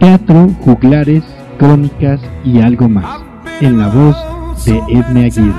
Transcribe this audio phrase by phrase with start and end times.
[0.00, 1.22] Teatro, juglares,
[1.58, 3.22] crónicas y algo más,
[3.60, 5.52] en la voz de Edme Aguirre.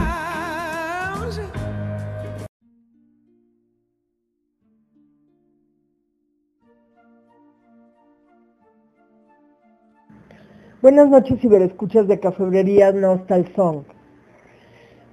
[10.81, 13.84] Buenas noches, ciberescuchas de Cafebrería Nostal Song.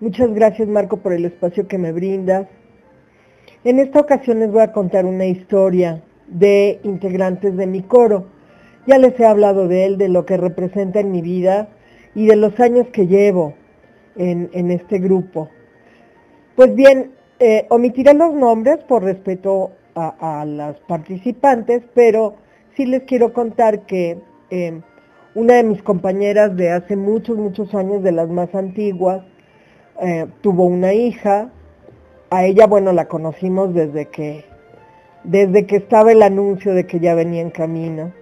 [0.00, 2.48] Muchas gracias, Marco, por el espacio que me brindas.
[3.62, 8.37] En esta ocasión les voy a contar una historia de integrantes de mi coro.
[8.88, 11.68] Ya les he hablado de él, de lo que representa en mi vida
[12.14, 13.52] y de los años que llevo
[14.16, 15.50] en, este grupo.
[16.56, 22.36] Pues bien, eh, omitiré los nombres por respeto a, las participantes, pero
[22.76, 24.80] sí les quiero contar que eh,
[25.34, 29.22] una de mis compañeras de hace muchos, muchos años, de las más antiguas,
[30.00, 31.50] eh, tuvo una hija.
[32.30, 34.46] A ella, bueno, la conocimos desde que,
[35.24, 38.14] desde que estaba el anuncio de que ya venía en camino.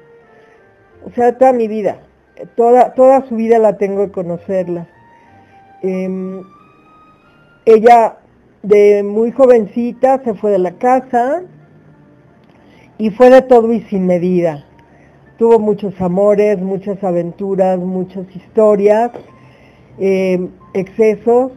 [1.07, 1.99] O sea, toda mi vida,
[2.57, 4.87] toda, toda su vida la tengo que conocerla.
[5.83, 6.43] Em,
[7.65, 8.19] ella
[8.63, 11.43] de muy jovencita se fue de la casa
[12.99, 14.67] y fue de todo y sin medida
[15.39, 19.11] tuvo muchos amores, muchas aventuras, muchas historias,
[19.99, 21.53] eh, excesos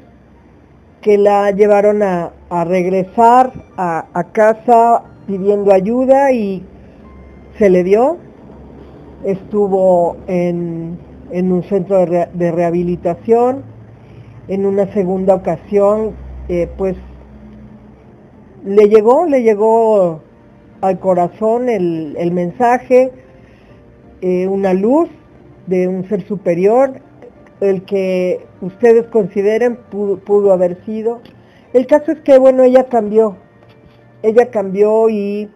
[1.02, 2.31] que la llevaron a,
[2.66, 6.66] regresar a, casa pidiendo ayuda y
[7.58, 8.17] se le dio.
[9.23, 10.98] Estuvo en,
[11.31, 13.64] un centro de, rehabilitación.
[14.48, 16.16] En una segunda ocasión,
[16.48, 16.95] eh, pues
[18.66, 20.22] le llegó, le llegó
[20.81, 23.11] al corazón el, el mensaje,
[24.22, 25.09] eh, una luz
[25.67, 27.02] de un ser superior,
[27.61, 31.22] el que ustedes consideren pudo, haber sido.
[31.73, 33.38] El caso es que, bueno, ella cambió,
[34.23, 35.50] ella cambió y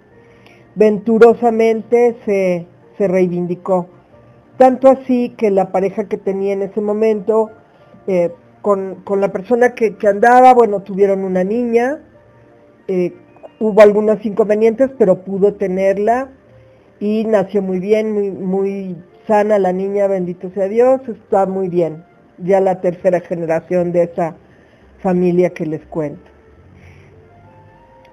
[0.75, 2.67] venturosamente se,
[2.99, 3.87] reivindicó.
[4.57, 7.49] Tanto así que la pareja que tenía en ese momento,
[8.07, 8.31] eh,
[8.61, 11.99] con, la persona que, andaba, bueno, tuvieron una niña,
[12.87, 13.13] eh,
[13.59, 16.29] hubo algunos inconvenientes, pero pudo tenerla
[16.99, 18.95] y nació muy bien, muy, muy
[19.27, 22.03] sana la niña, bendito sea Dios, está muy bien.
[22.37, 24.35] Ya la tercera generación de esa
[25.01, 26.32] familia que les cuento.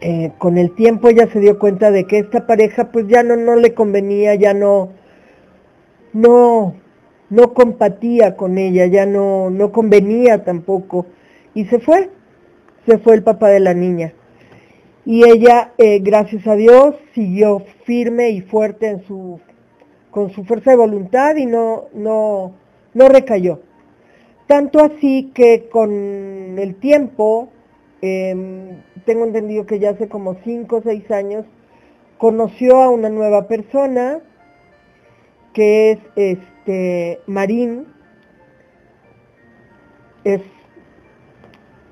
[0.00, 3.36] Eh, con el tiempo ella se dio cuenta de que esta pareja pues ya no,
[3.36, 4.92] no le convenía, ya no,
[6.12, 6.74] no,
[7.28, 11.06] no compatía con ella, ya no, no convenía tampoco.
[11.54, 12.10] Y se fue,
[12.86, 14.14] se fue el papá de la niña
[15.04, 19.02] y ella, eh, gracias a Dios, siguió firme y fuerte
[20.10, 22.52] con su fuerza de voluntad y no, no,
[22.94, 23.60] no recayó.
[24.46, 25.90] Tanto así que con
[26.58, 27.48] el tiempo,
[28.02, 31.44] em, tengo entendido que ya hace como 5 o 6 años,
[32.18, 34.20] conoció a una nueva persona
[35.52, 37.86] que es este Marín,
[40.24, 40.42] es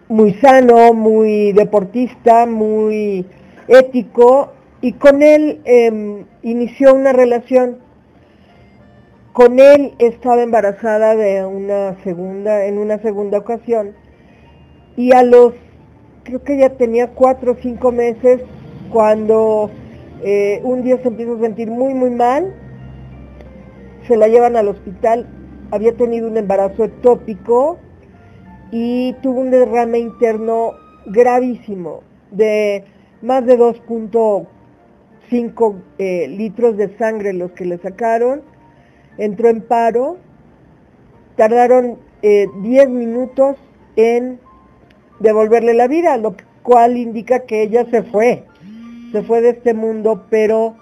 [0.08, 3.26] muy sano, muy deportista, muy
[3.68, 7.78] ético, y con él em, inició una relación.
[9.32, 13.94] Con él estaba embarazada de una segunda, en una segunda ocasión,
[14.96, 15.54] y a los,
[16.28, 18.42] creo que ya tenía cuatro o cinco meses,
[18.92, 19.70] cuando
[20.22, 22.54] eh, un día se empieza a sentir muy, muy mal,
[24.06, 25.26] se la llevan al hospital,
[25.70, 27.78] había tenido un embarazo ectópico,
[28.70, 30.72] y tuvo un derrame interno
[31.06, 32.84] gravísimo de
[33.22, 38.42] más de 2.5 eh, litros de sangre los que le sacaron,
[39.16, 40.18] entró en paro,
[41.36, 43.56] tardaron 10 eh, minutos
[43.96, 44.38] en
[45.20, 48.44] devolverle la vida, lo cual indica que ella se fue,
[49.12, 50.76] se fue de este mundo, pero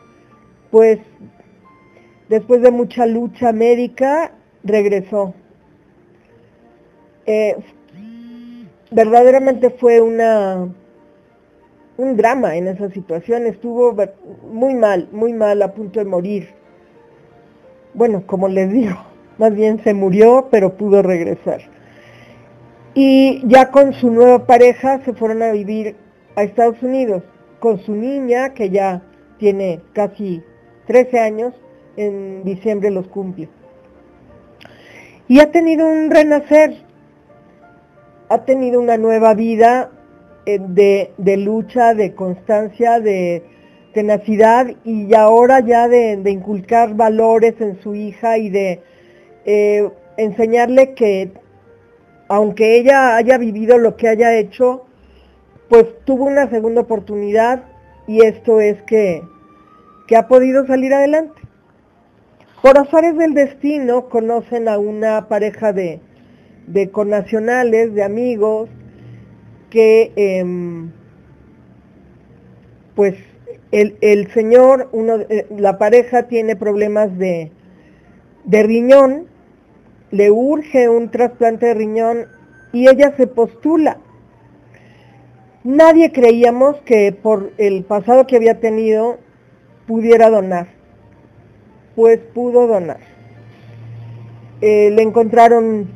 [0.70, 0.98] pues
[2.28, 4.32] después de mucha lucha médica
[4.64, 5.34] regresó.
[7.26, 7.56] Eh,
[8.90, 10.68] verdaderamente fue una
[11.98, 13.96] un drama en esa situación, estuvo
[14.50, 16.48] muy mal, muy mal, a punto de morir.
[17.94, 18.96] Bueno, como les digo,
[19.38, 21.60] más bien se murió, pero pudo regresar.
[22.98, 25.96] Y ya con su nueva pareja se fueron a vivir
[26.34, 27.22] a Estados Unidos,
[27.60, 29.02] con su niña, que ya
[29.38, 30.42] tiene casi
[30.86, 31.52] 13 años,
[31.98, 33.50] en diciembre los cumple.
[35.28, 36.78] Y ha tenido un renacer,
[38.30, 39.90] ha tenido una nueva vida
[40.46, 43.42] eh, de, lucha, de constancia, de
[43.92, 48.80] tenacidad y ahora ya de, inculcar valores en su hija y de
[49.44, 51.44] eh, enseñarle que
[52.28, 54.86] aunque ella haya vivido lo que haya hecho,
[55.68, 57.64] pues tuvo una segunda oportunidad
[58.06, 59.22] y esto es que,
[60.06, 61.40] que ha podido salir adelante.
[62.62, 66.00] Por azares del destino conocen a una pareja de,
[66.66, 68.68] de connacionales, de amigos,
[69.70, 70.90] que em,
[72.94, 73.14] pues
[73.72, 77.52] el, señor, uno, eh, la pareja tiene problemas de,
[78.44, 79.26] de riñón,
[80.16, 82.26] le urge un trasplante de riñón
[82.72, 83.98] y ella se postula.
[85.62, 89.18] Nadie creíamos que por el pasado que había tenido
[89.86, 90.68] pudiera donar,
[91.94, 92.98] pues pudo donar.
[94.60, 95.88] Eh, le encontraron,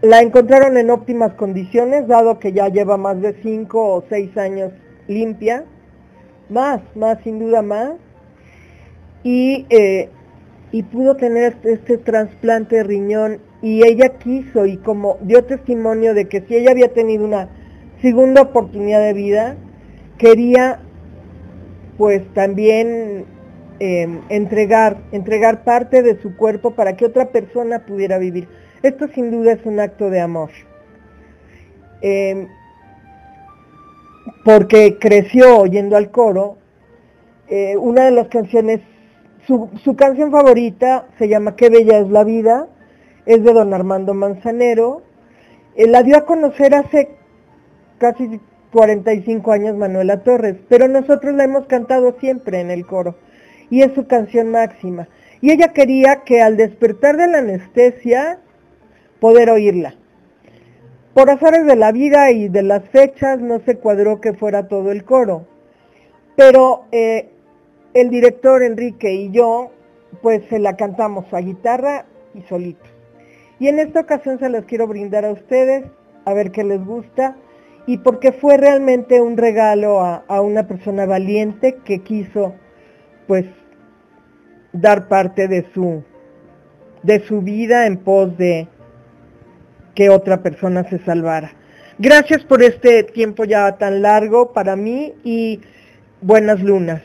[0.00, 4.72] la encontraron en óptimas condiciones, dado que ya lleva más de cinco o seis años
[5.06, 5.64] limpia,
[6.48, 7.92] más, más, sin duda más,
[9.22, 10.08] y, eh,
[10.70, 16.28] y pudo tener este, trasplante de riñón y ella quiso y como dio testimonio de
[16.28, 17.48] que si ella había tenido una
[18.00, 19.56] segunda oportunidad de vida,
[20.18, 20.80] quería
[21.96, 23.26] pues también
[23.80, 28.48] em, entregar, entregar parte de su cuerpo para que otra persona pudiera vivir.
[28.82, 30.50] Esto sin duda es un acto de amor.
[32.00, 32.46] Em,
[34.44, 36.58] porque creció oyendo al coro,
[37.48, 38.80] eh, una de las canciones,
[39.48, 42.68] su, canción favorita se llama Qué bella es la vida,
[43.24, 45.02] es de don Armando Manzanero,
[45.74, 47.16] eh, la dio a conocer hace
[47.96, 48.40] casi
[48.72, 53.16] 45 años Manuela Torres, pero nosotros la hemos cantado siempre en el coro
[53.70, 55.08] y es su canción máxima.
[55.40, 58.40] Y ella quería que al despertar de la anestesia
[59.18, 59.94] poder oírla.
[61.14, 64.92] Por azares de la vida y de las fechas no se cuadró que fuera todo
[64.92, 65.46] el coro,
[66.36, 67.30] pero eh,
[68.00, 69.70] el director Enrique y yo
[70.22, 72.84] pues se la cantamos a guitarra y solito.
[73.58, 75.84] Y en esta ocasión se las quiero brindar a ustedes,
[76.24, 77.36] a ver qué les gusta
[77.86, 82.54] y porque fue realmente un regalo a, una persona valiente que quiso
[83.26, 83.46] pues
[84.72, 86.04] dar parte de su
[87.02, 88.68] de su vida en pos de
[89.94, 91.52] que otra persona se salvara.
[91.98, 95.60] Gracias por este tiempo ya tan largo para mí y
[96.20, 97.02] buenas lunas.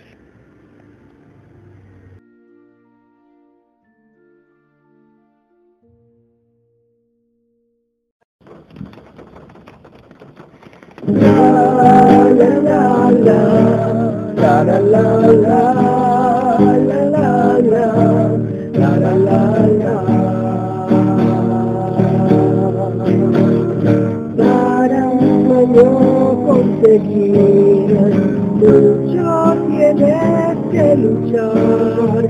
[28.62, 32.30] Luchar tienes que luchar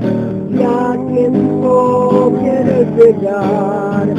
[0.50, 4.13] y a tiempo quieres llegar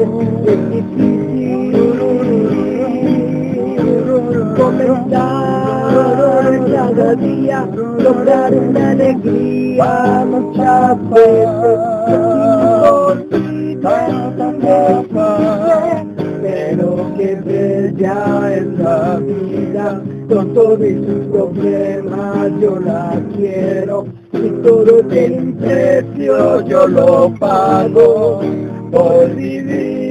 [0.00, 1.72] es difícil
[4.56, 5.52] comenzar
[6.72, 7.68] cada día
[7.98, 11.78] lograr una alegría muchas veces
[16.42, 25.02] pero que bella es la vida con todos sus problemas yo la quiero y todo
[25.08, 28.40] tiene un precio yo lo pago
[28.92, 30.01] por vivir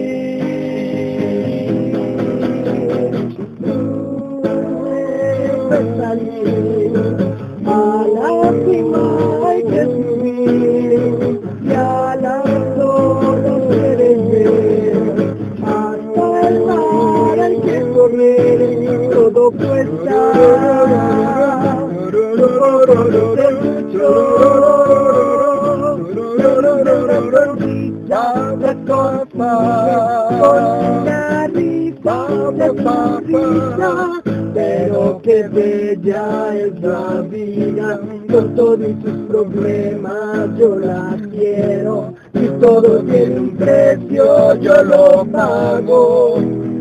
[40.58, 46.38] yo la quiero, y todo tiene un precio, yo lo pago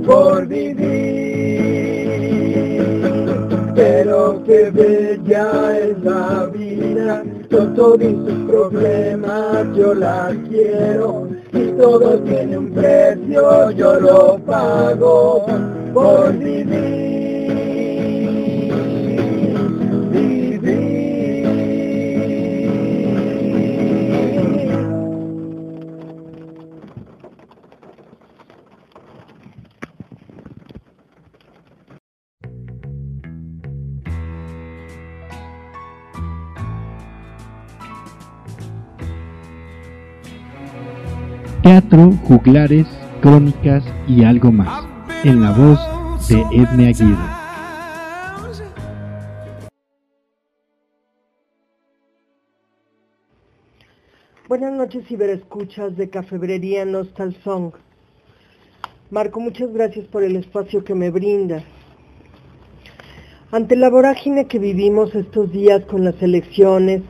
[0.06, 1.60] por vivir.
[3.74, 12.18] Pero qué bella es la vida, con todos sus problemas yo la quiero, y todo
[12.20, 12.99] tiene un precio,
[42.42, 42.86] juglares,
[43.20, 44.84] crónicas y algo más,
[45.24, 45.78] en la voz
[46.28, 47.40] de Edme Aguirre.
[54.48, 57.72] Buenas noches, ciberescuchas de Cafebrería Nostal Song.
[59.10, 61.62] Marco, muchas gracias por el espacio que me brinda.
[63.52, 67.02] Ante la vorágine que vivimos estos días con las elecciones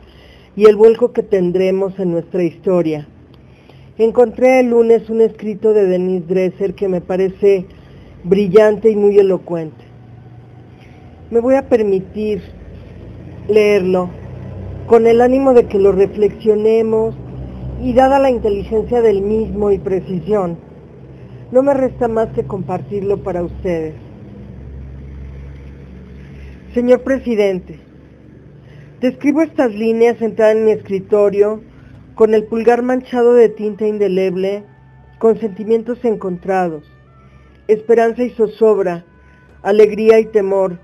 [0.56, 3.06] y el vuelco que tendremos en nuestra historia,
[4.04, 7.66] encontré el lunes un escrito de Denise Dresser que me parece
[8.25, 9.85] brillante y muy elocuente.
[11.30, 12.42] Me voy a permitir
[13.49, 14.11] leerlo
[14.87, 17.14] con el ánimo de que lo reflexionemos
[17.83, 20.59] y dada la inteligencia del mismo y precisión,
[21.50, 23.95] no me resta más que compartirlo para ustedes.
[26.75, 27.78] Señor Presidente,
[29.00, 31.61] describo estas líneas sentada en mi escritorio
[32.20, 34.62] con el pulgar manchado de tinta indeleble,
[35.18, 36.84] con sentimientos encontrados,
[37.66, 39.06] esperanza y zozobra,
[39.62, 40.80] alegría y temor,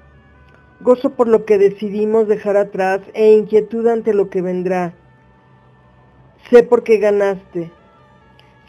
[0.80, 4.94] gozo por lo que decidimos dejar atrás e inquietud ante lo que vendrá
[6.48, 7.70] Sé por qué ganaste.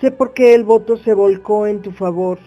[0.01, 2.37] Sé por qué el voto se volcó en tu favor.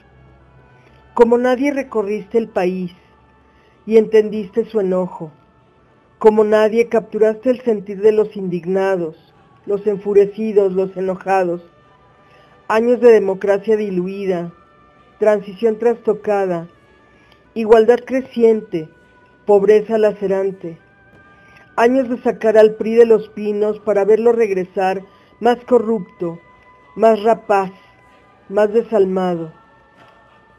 [1.15, 2.93] Como nadie recorriste el país
[3.87, 5.33] y entendiste su enojo.
[6.19, 9.30] Como nadie capturaste el sentir de los indignados,
[9.67, 11.63] los enfurecidos, los enojados.
[12.69, 14.53] Años de democracia diluida,
[15.19, 16.69] transición trastocada,
[17.55, 18.89] igualdad creciente,
[19.47, 20.79] pobreza lacerante.
[21.77, 25.03] Años de sacar al PRI de los pinos para verlo regresar
[25.41, 26.39] más corrupto,
[26.95, 27.71] más rapaz,
[28.49, 29.53] más desalmado.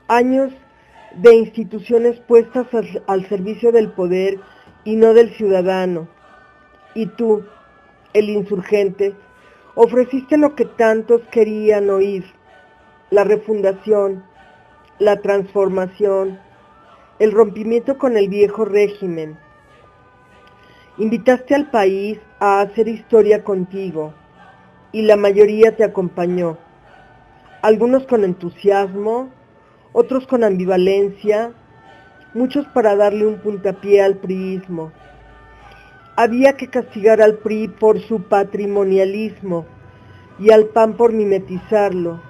[0.07, 0.51] Años
[1.15, 2.67] de instituciones puestas
[3.07, 4.39] al, servicio del poder
[4.83, 6.07] y no del ciudadano.
[6.95, 7.45] Y tú,
[8.13, 9.15] el insurgente,
[9.75, 12.25] ofreciste lo que tantos querían oír,
[13.09, 14.23] la refundación,
[14.99, 16.39] la transformación,
[17.19, 19.37] el rompimiento con el viejo régimen.
[20.97, 24.13] Invitaste al país a hacer historia contigo,
[24.91, 26.57] y la mayoría te acompañó,
[27.61, 29.29] algunos con entusiasmo,
[29.93, 31.53] otros con ambivalencia,
[32.33, 34.91] muchos para darle un puntapié al priismo.
[36.23, 39.65] Había que castigar al PRI por su patrimonialismo
[40.37, 42.21] y al PAN por mimetizarlo.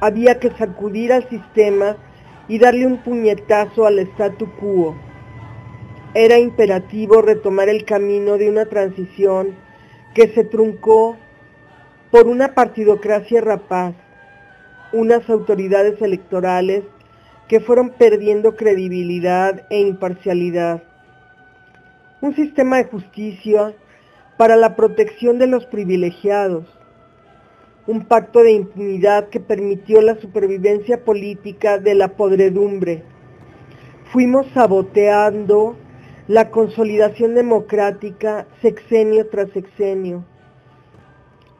[0.00, 1.98] Había que sacudir al sistema
[2.48, 4.96] y darle un puñetazo al statu quo.
[6.14, 9.54] Era imperativo retomar el camino de una transición
[10.12, 11.16] que se truncó
[12.10, 13.94] por una partidocracia rapaz,
[14.92, 16.82] unas autoridades electorales
[17.46, 20.89] que fueron perdiendo credibilidad e imparcialidad,
[22.20, 23.74] un sistema de justicia
[24.36, 26.66] para la protección de los privilegiados,
[27.86, 33.02] un pacto de impunidad que permitió la supervivencia política de la podredumbre.
[34.12, 35.76] Fuimos saboteando
[36.28, 40.24] la consolidación democrática sexenio tras sexenio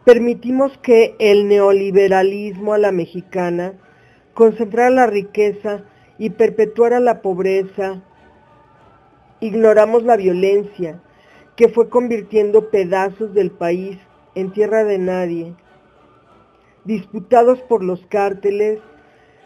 [0.04, 3.74] Permitimos que el neoliberalismo a la mexicana
[4.32, 5.82] concentrara la riqueza
[6.18, 8.02] y perpetuara la pobreza.
[9.40, 11.00] Ignoramos la violencia
[11.56, 13.98] que fue convirtiendo pedazos del país
[14.34, 15.54] en tierra de nadie,
[16.84, 18.80] disputados por los cárteles,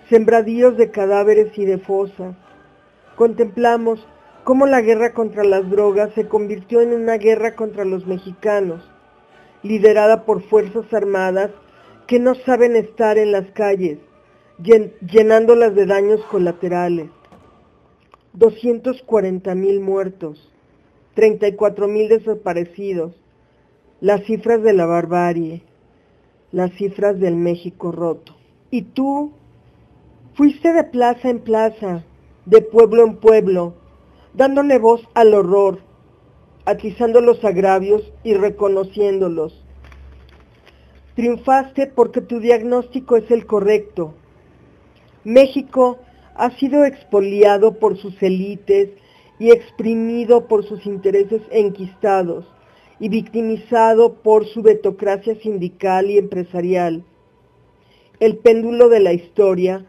[0.08, 2.36] sembradíos de cadáveres y de fosas.
[3.16, 4.06] Contemplamos
[4.44, 8.90] cómo la guerra contra las drogas se convirtió en una guerra contra los mexicanos
[9.64, 11.50] liderada por Fuerzas Armadas
[12.06, 13.98] que no saben estar en las calles,
[14.58, 17.08] llenándolas de daños colaterales.
[18.34, 20.50] 240 mil muertos,
[21.14, 23.12] 34 mil desaparecidos,
[24.00, 25.62] las cifras de la barbarie,
[26.50, 28.34] las cifras del México roto.
[28.72, 29.32] Y tú
[30.34, 32.02] fuiste de plaza en plaza,
[32.44, 33.74] de pueblo en pueblo,
[34.34, 35.78] dándole voz al horror,
[36.64, 39.64] atizando los agravios y reconociéndolos.
[41.14, 44.14] Triunfaste porque tu diagnóstico es el correcto.
[45.22, 46.00] México
[46.34, 48.90] ha sido expoliado por sus élites
[49.38, 52.44] y exprimido por sus intereses enquistados
[53.00, 57.04] y victimizado por su vetocracia sindical y empresarial.
[58.20, 59.86] El péndulo de la historia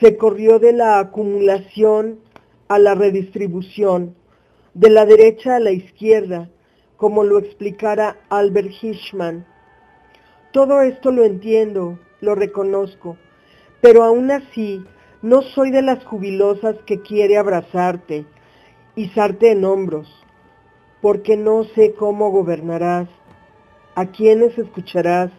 [0.00, 2.20] se corrió de la acumulación
[2.68, 4.14] a la redistribución
[4.74, 6.50] de la derecha a la izquierda,
[6.98, 9.46] como lo explicara Albert Hirschman.
[10.52, 13.16] Todo esto lo entiendo, lo reconozco,
[13.80, 14.84] pero aún así
[15.22, 18.24] no soy de las jubilosas que quiere abrazarte,
[18.94, 20.08] izarte en hombros,
[21.00, 23.08] porque no sé cómo gobernarás,
[23.94, 25.30] a quiénes escucharás,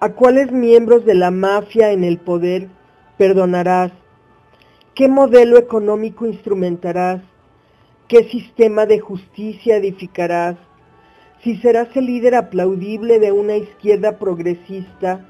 [0.00, 2.68] a cuáles miembros de la mafia en el poder
[3.16, 3.92] perdonarás,
[4.94, 7.22] qué modelo económico instrumentarás,
[8.08, 10.56] ¿Qué sistema de justicia edificarás?
[11.42, 15.24] si serás el líder aplaudible de una izquierda progresista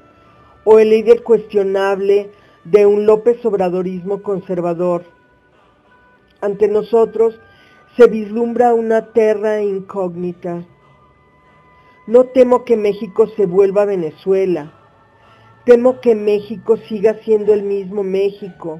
[0.63, 2.31] o el líder cuestionable
[2.71, 5.03] de un López Obradorismo conservador.
[6.41, 7.39] Ante nosotros
[7.97, 10.63] se vislumbra una terra incógnita.
[12.05, 14.71] No temo que México se vuelva Venezuela.
[15.65, 18.79] Temo que México siga siendo el mismo México.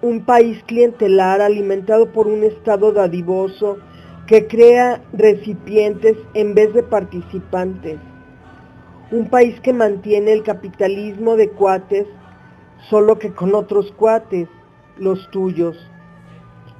[0.00, 3.78] Un país clientelar alimentado por un Estado dadivoso
[4.26, 7.98] que crea recipientes en vez de participantes.
[9.10, 12.06] Un país que mantiene el capitalismo de cuates,
[12.88, 14.48] solo que con otros cuates,
[14.96, 15.76] los tuyos.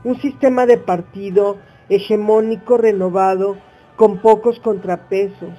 [0.05, 3.57] Un sistema de partido hegemónico renovado
[3.97, 5.55] con pocos contrapesos,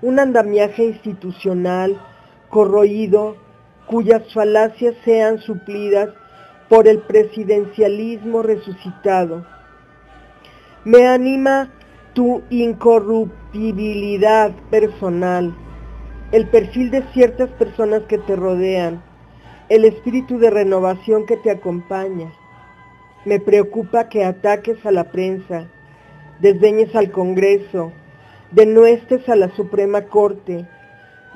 [0.00, 2.00] un andamiaje institucional
[2.48, 3.36] corroído
[3.86, 6.10] cuyas falacias sean suplidas
[6.68, 9.46] por el presidencialismo resucitado.
[10.84, 11.70] Me anima
[12.14, 15.54] tu incorruptibilidad personal,
[16.30, 19.02] el perfil de ciertas personas que te rodean,
[19.72, 22.30] el espíritu de renovación que te acompaña.
[23.24, 25.66] Me preocupa que ataques a la prensa,
[26.40, 27.90] desdeñes al Congreso,
[28.50, 30.68] denuestes a la Suprema Corte,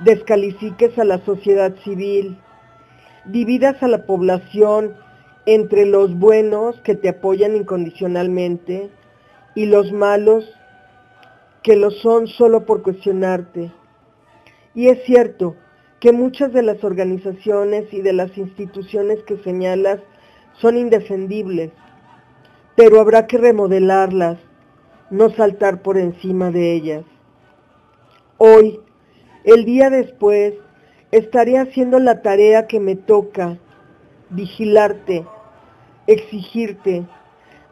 [0.04, 2.38] descalifiques a la sociedad civil,
[3.24, 4.94] dividas a la población
[5.46, 8.90] entre los buenos que te apoyan incondicionalmente
[9.54, 10.44] y los malos
[11.62, 13.72] que lo son solo por cuestionarte.
[14.74, 15.56] Y es cierto
[16.00, 20.00] que muchas de las organizaciones y de las instituciones que señalas
[20.60, 21.70] son indefendibles,
[22.74, 24.38] pero habrá que remodelarlas,
[25.10, 27.04] no saltar por encima de ellas.
[28.38, 28.80] Hoy,
[29.44, 30.54] el día después,
[31.10, 33.58] estaré haciendo la tarea que me toca,
[34.28, 35.24] vigilarte,
[36.06, 37.06] exigirte,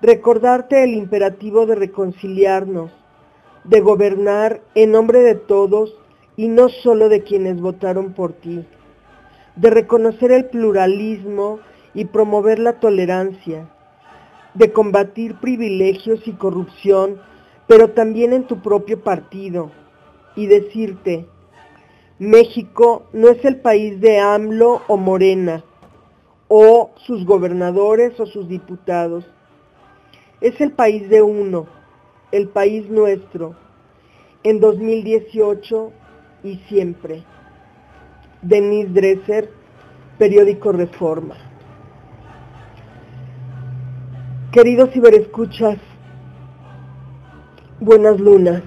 [0.00, 2.90] recordarte el imperativo de reconciliarnos,
[3.64, 5.94] de gobernar en nombre de todos
[6.36, 8.64] y no solo de quienes votaron por ti,
[9.56, 11.60] de reconocer el pluralismo
[11.94, 13.68] y promover la tolerancia,
[14.54, 17.20] de combatir privilegios y corrupción,
[17.66, 19.70] pero también en tu propio partido,
[20.36, 21.26] y decirte,
[22.18, 25.64] México no es el país de AMLO o Morena,
[26.48, 29.24] o sus gobernadores o sus diputados.
[30.40, 31.66] Es el país de uno,
[32.32, 33.54] el país nuestro,
[34.42, 35.92] en 2018
[36.44, 37.24] y siempre.
[38.42, 39.50] Denise Dresser,
[40.18, 41.35] Periódico Reforma.
[44.52, 45.78] Queridos ciberescuchas,
[47.80, 48.62] buenas lunas.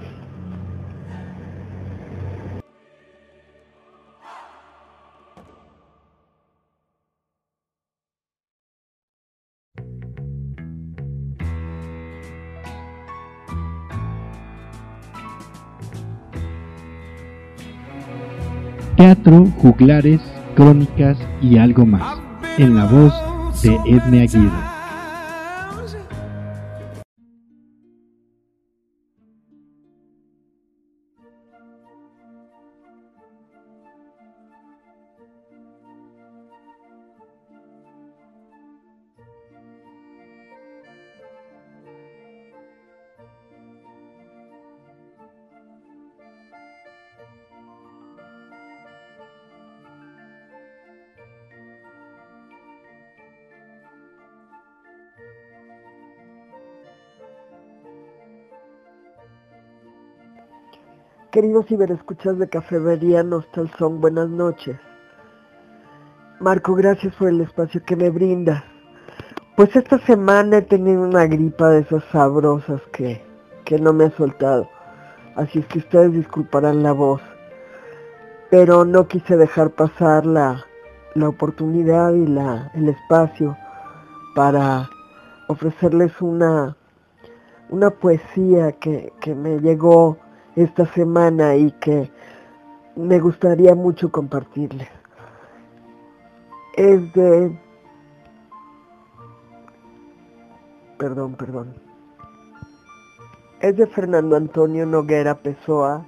[18.98, 20.20] Teatro, juglares,
[20.56, 22.18] crónicas y algo más,
[22.58, 23.14] en la voz
[23.62, 24.67] de Edme Aguirre.
[61.38, 64.76] Queridos ciberescuchas de Cafetería Nostalzón, buenas noches.
[66.40, 68.64] Marco, gracias por el espacio que me brinda.
[69.54, 73.24] Pues esta semana he tenido una gripa de esas sabrosas que,
[73.64, 74.68] que no me ha soltado.
[75.36, 77.22] Así es que ustedes disculparán la voz.
[78.50, 80.64] Pero no quise dejar pasar la,
[81.14, 83.56] la oportunidad y la, el espacio
[84.34, 84.90] para
[85.46, 86.76] ofrecerles una,
[87.70, 90.18] una poesía que, que me llegó
[90.62, 92.10] esta semana y que
[92.96, 94.88] me gustaría mucho compartirles.
[96.74, 97.56] Es de...
[100.98, 101.74] Perdón, perdón.
[103.60, 106.04] Es de Fernando Antonio Noguera Pessoa,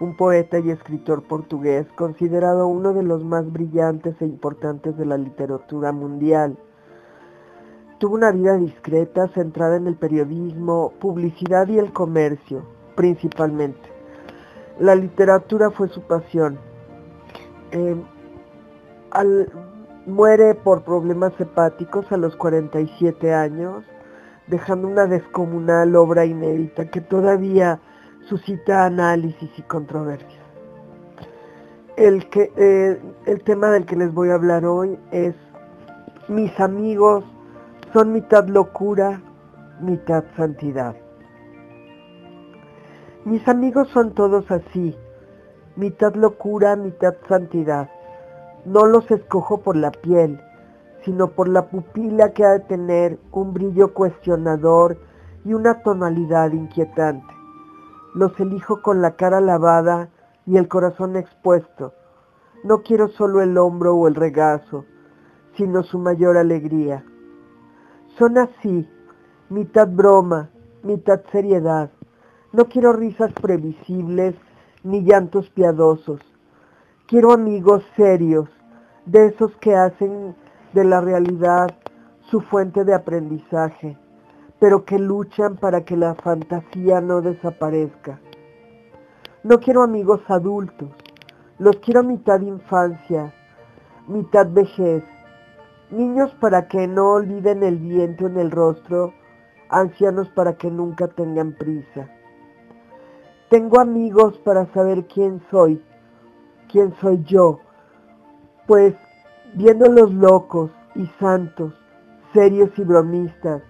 [0.00, 5.16] un poeta y escritor portugués considerado uno de los más brillantes e importantes de la
[5.16, 6.58] literatura mundial.
[7.98, 13.88] Tuvo una vida discreta centrada en el periodismo, publicidad y el comercio principalmente.
[14.80, 16.58] La literatura fue su pasión.
[17.70, 17.96] Eh,
[20.06, 23.84] muere por problemas hepáticos a los 47 años,
[24.46, 27.80] dejando una descomunal obra inédita que todavía
[28.28, 30.32] suscita análisis y controversias.
[31.96, 35.34] El, que, eh, el tema del que les voy a hablar hoy es
[36.28, 37.24] mis amigos
[37.92, 39.22] son mitad locura,
[39.80, 40.94] mitad santidad.
[43.26, 44.96] Mis amigos son todos así,
[45.74, 47.90] mitad locura, mitad santidad.
[48.64, 50.40] No los escojo por la piel,
[51.04, 54.96] sino por la pupila que ha de tener un brillo cuestionador
[55.44, 57.34] y una tonalidad inquietante.
[58.14, 60.08] Los elijo con la cara lavada
[60.46, 61.94] y el corazón expuesto.
[62.62, 64.84] No quiero solo el hombro o el regazo,
[65.56, 67.04] sino su mayor alegría.
[68.18, 68.88] Son así,
[69.48, 70.50] mitad broma,
[70.84, 71.90] mitad seriedad.
[72.56, 74.34] No quiero risas previsibles
[74.82, 76.22] ni llantos piadosos.
[77.06, 78.48] Quiero amigos serios,
[79.04, 80.34] de esos que hacen
[80.72, 81.68] de la realidad
[82.30, 83.98] su fuente de aprendizaje,
[84.58, 88.20] pero que luchan para que la fantasía no desaparezca.
[89.44, 90.88] No quiero amigos adultos,
[91.58, 93.34] los quiero mitad infancia,
[94.08, 95.04] mitad vejez,
[95.90, 99.12] niños para que no olviden el viento en el rostro,
[99.68, 102.15] ancianos para que nunca tengan prisa.
[103.48, 105.80] Tengo amigos para saber quién soy,
[106.68, 107.60] quién soy yo,
[108.66, 108.94] pues
[109.54, 111.72] viéndolos locos y santos,
[112.32, 113.62] serios y bromistas,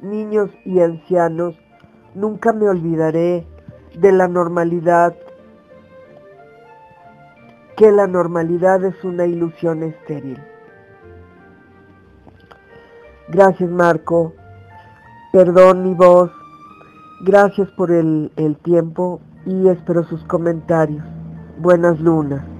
[0.00, 1.56] niños y ancianos,
[2.14, 3.44] nunca me olvidaré
[3.98, 5.16] de la normalidad,
[7.76, 10.40] que la normalidad es una ilusión estéril.
[13.26, 14.34] Gracias Marco,
[15.32, 16.30] perdón mi voz,
[17.20, 21.04] gracias por el, el tiempo y espero sus comentarios.
[21.58, 22.55] Buenas lunas.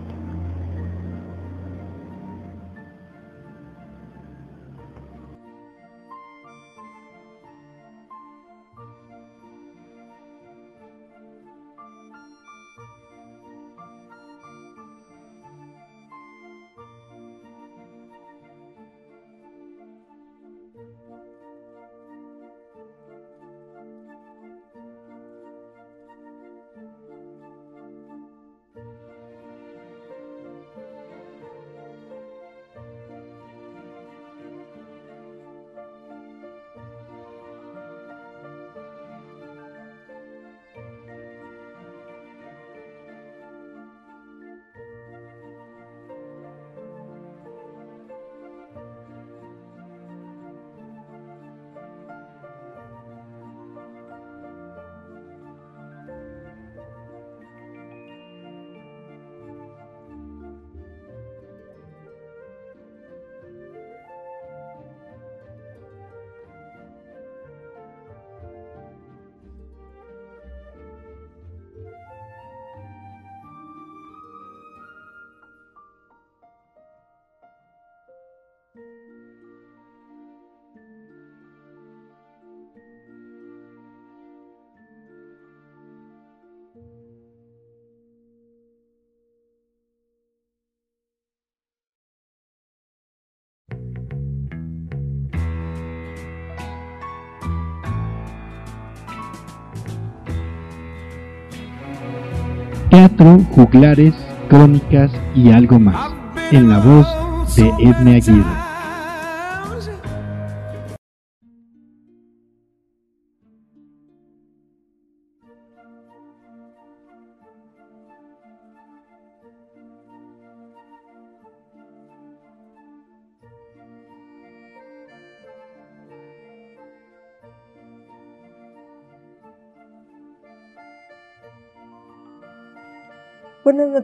[102.96, 104.14] Teatro, juglares,
[104.48, 106.12] crónicas y algo más,
[106.50, 107.06] en la voz
[107.54, 108.65] de Edme Aguirre.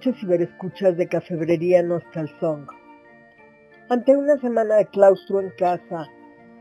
[0.03, 2.67] Noches ciberescuchas de Cafebrería Nostalsong.
[3.89, 6.09] Ante una semana de claustro en casa,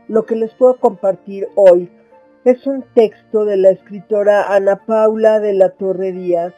[0.06, 1.90] lo que les puedo compartir hoy
[2.44, 6.54] es un texto de la escritora Ana Paula de la Torre Díaz,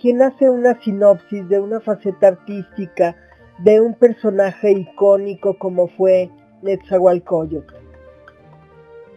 [0.00, 3.14] quien hace una sinopsis de una faceta artística
[3.58, 6.30] de un personaje icónico como fue
[6.62, 7.74] Netzahualcoyotl.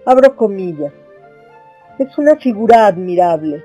[0.05, 0.93] Abro comillas.
[1.97, 3.63] Es una figura admirable.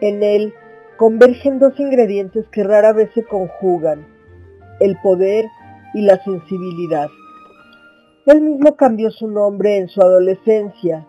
[0.00, 0.54] En él
[0.96, 4.06] convergen dos ingredientes que rara vez se conjugan,
[4.80, 5.46] el poder
[5.94, 7.08] y la sensibilidad.
[8.26, 11.06] Él mismo cambió su nombre en su adolescencia.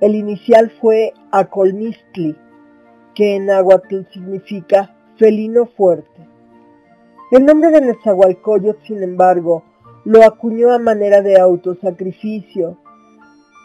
[0.00, 2.36] El inicial fue Acolmistli,
[3.14, 6.28] que en náhuatl significa felino fuerte.
[7.32, 9.64] El nombre de Nezahualcóyotl, sin embargo,
[10.04, 12.78] lo acuñó a manera de autosacrificio,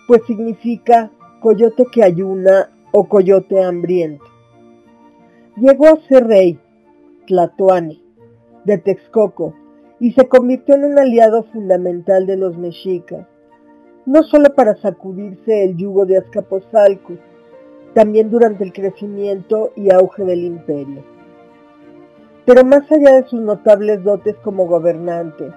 [0.08, 4.33] pues significa coyote que ayuna o coyote hambriento.
[5.56, 6.60] Llegó a ser rey,
[7.28, 8.04] Tlatoani,
[8.66, 9.54] de Texcoco,
[10.00, 13.28] y se convirtió en un aliado fundamental de los mexicas,
[14.08, 17.14] no solo para sacudirse el yugo de Azcapotzalco,
[17.94, 21.04] también durante el crecimiento y auge del imperio.
[22.46, 25.52] Pero más allá de sus notables dotes como gobernante,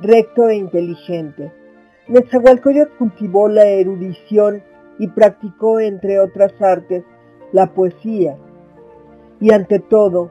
[0.00, 1.50] recto e inteligente,
[2.06, 4.62] Nezahualcóyotl cultivó la erudición
[5.00, 7.02] y practicó, entre otras artes,
[7.50, 8.36] la poesía,
[9.42, 10.30] y ante todo,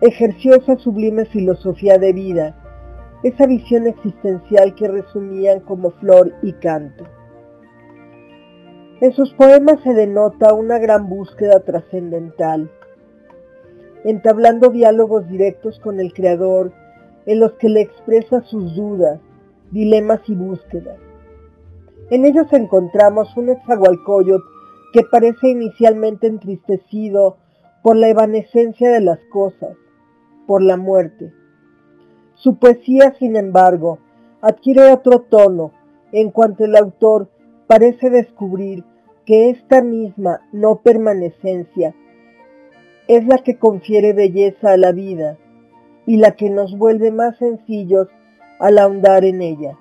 [0.00, 2.56] ejerció esa sublime filosofía de vida,
[3.22, 7.04] esa visión existencial que resumían como flor y canto.
[9.02, 12.70] En sus poemas se denota una gran búsqueda trascendental,
[14.04, 16.72] entablando diálogos directos con el Creador
[17.26, 19.20] en los que le expresa sus dudas,
[19.72, 20.96] dilemas y búsquedas.
[22.08, 24.40] En ellos encontramos un Etzahualcoyot
[24.94, 27.41] que parece inicialmente entristecido
[27.82, 29.76] por la evanescencia de las cosas,
[30.46, 31.32] por la muerte.
[32.34, 33.98] Su poesía, sin embargo,
[34.40, 35.72] adquiere otro tono
[36.12, 37.28] en cuanto el autor
[37.66, 38.84] parece descubrir
[39.24, 41.94] que esta misma no permanecencia
[43.08, 45.36] es la que confiere belleza a la vida
[46.06, 48.08] y la que nos vuelve más sencillos
[48.58, 49.78] al ahondar en ella.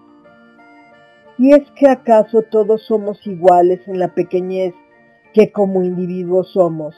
[1.37, 4.73] ¿Y es que acaso todos somos iguales en la pequeñez
[5.33, 6.95] que como individuos somos?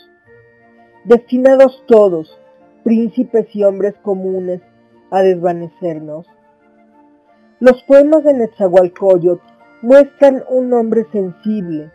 [1.05, 2.39] Destinados todos,
[2.85, 4.61] príncipes y hombres comunes,
[5.11, 6.25] a desvanecernos.
[7.59, 9.41] Los poemas de Netzahualcoyot
[9.81, 11.91] muestran un hombre sensible,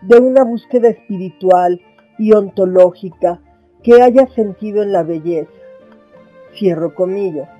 [0.00, 1.82] de una búsqueda espiritual
[2.18, 3.42] y ontológica
[3.82, 5.50] que haya sentido en la belleza.
[6.54, 7.50] Cierro comillas.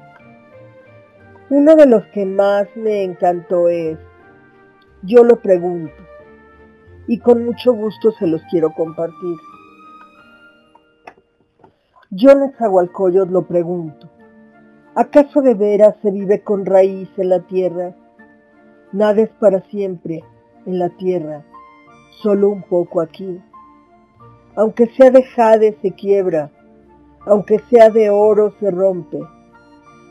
[1.51, 3.99] Uno de los que más me encantó es,
[5.03, 5.95] yo lo pregunto,
[7.07, 9.37] y con mucho gusto se los quiero compartir.
[12.11, 14.09] Yo Nezahualcóyotl lo pregunto,
[14.95, 17.97] ¿acaso de veras se vive con raíz en la tierra?
[18.93, 20.23] Nada es para siempre
[20.67, 21.45] en la tierra,
[22.23, 23.41] solo un poco aquí.
[24.55, 26.53] Aunque sea de jade se quiebra,
[27.27, 29.19] aunque sea de oro se rompe,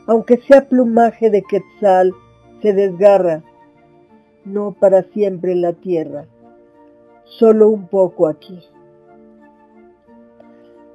[0.06, 2.12] aunque sea plumaje de quetzal
[2.60, 3.42] se desgarra,
[4.44, 6.26] no para siempre en la tierra,
[7.24, 8.60] solo un poco aquí.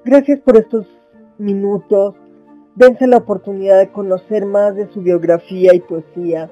[0.04, 0.88] Gracias por estos
[1.38, 2.16] minutos.
[2.76, 6.50] Dense la oportunidad de conocer más de su biografía y poesía.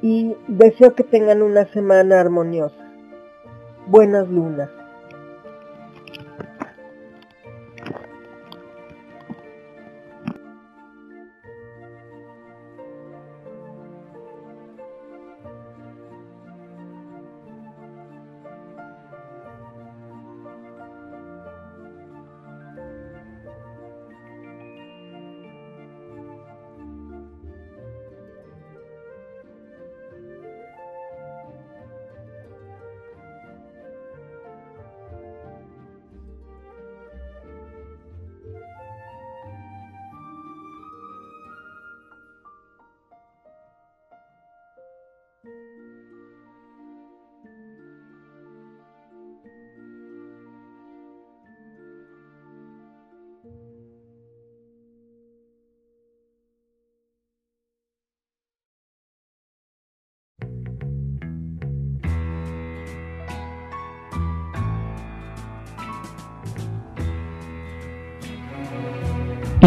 [0.00, 2.90] Y deseo que tengan una semana armoniosa.
[3.86, 4.70] Buenas lunas.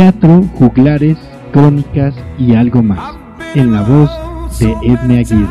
[0.06, 1.18] Teatro, juglares,
[1.52, 3.18] crónicas y algo más,
[3.56, 5.48] en la voz de Edme Aguirre.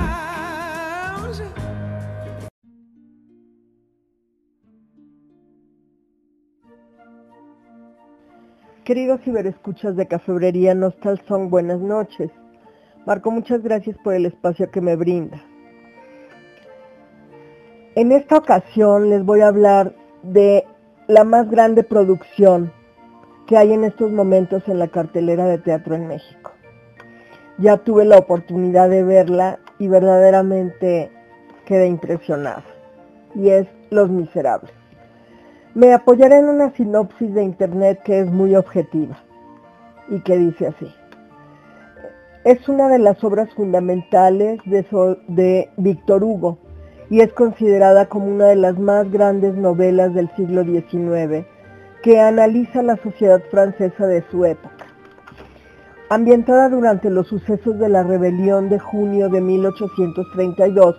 [8.85, 12.31] Queridos ciberescuchas de Cafebrería Nostal Song, buenas noches.
[13.07, 15.43] Marco, muchas gracias por el espacio que me brinda.
[17.97, 20.65] En esta ocasión les voy a hablar de
[21.09, 22.71] la más grande producción
[23.47, 26.53] que hay en estos momentos en la cartelera de teatro en México.
[27.59, 31.11] Ya tuve la oportunidad de verla y verdaderamente
[31.67, 32.65] quedé impresionada.
[33.35, 34.73] Y es Los Miserables.
[35.75, 39.19] Me apoyaré en una sinopsis de internet que es muy objetiva
[40.09, 40.93] y que dice así.
[42.45, 44.85] Es una de las obras fundamentales de,
[45.29, 46.59] de Víctor Hugo
[47.11, 51.47] y es considerada como una de las más grandes novelas del siglo XIX
[52.05, 54.85] que analiza la sociedad francesa de su época.
[56.11, 60.97] Ambientada durante los sucesos de la rebelión de junio de 1832,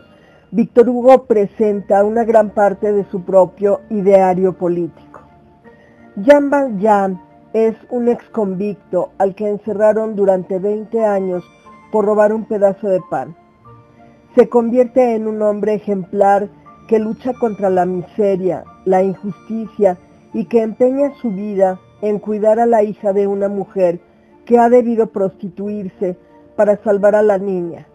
[0.50, 5.22] Víctor Hugo presenta una gran parte de su propio ideario político.
[6.16, 7.22] Jean Valjean
[7.54, 11.44] es un ex convicto al que encerraron durante 20 años
[11.92, 13.36] por robar un pedazo de pan.
[14.34, 16.50] Se convierte en un hombre ejemplar
[16.88, 20.00] que lucha contra la miseria, la injusticia
[20.36, 24.02] y que empeña su vida en cuidar a la hija de una mujer
[24.44, 26.18] que ha debido prostituirse
[26.58, 27.88] para salvar a la niña.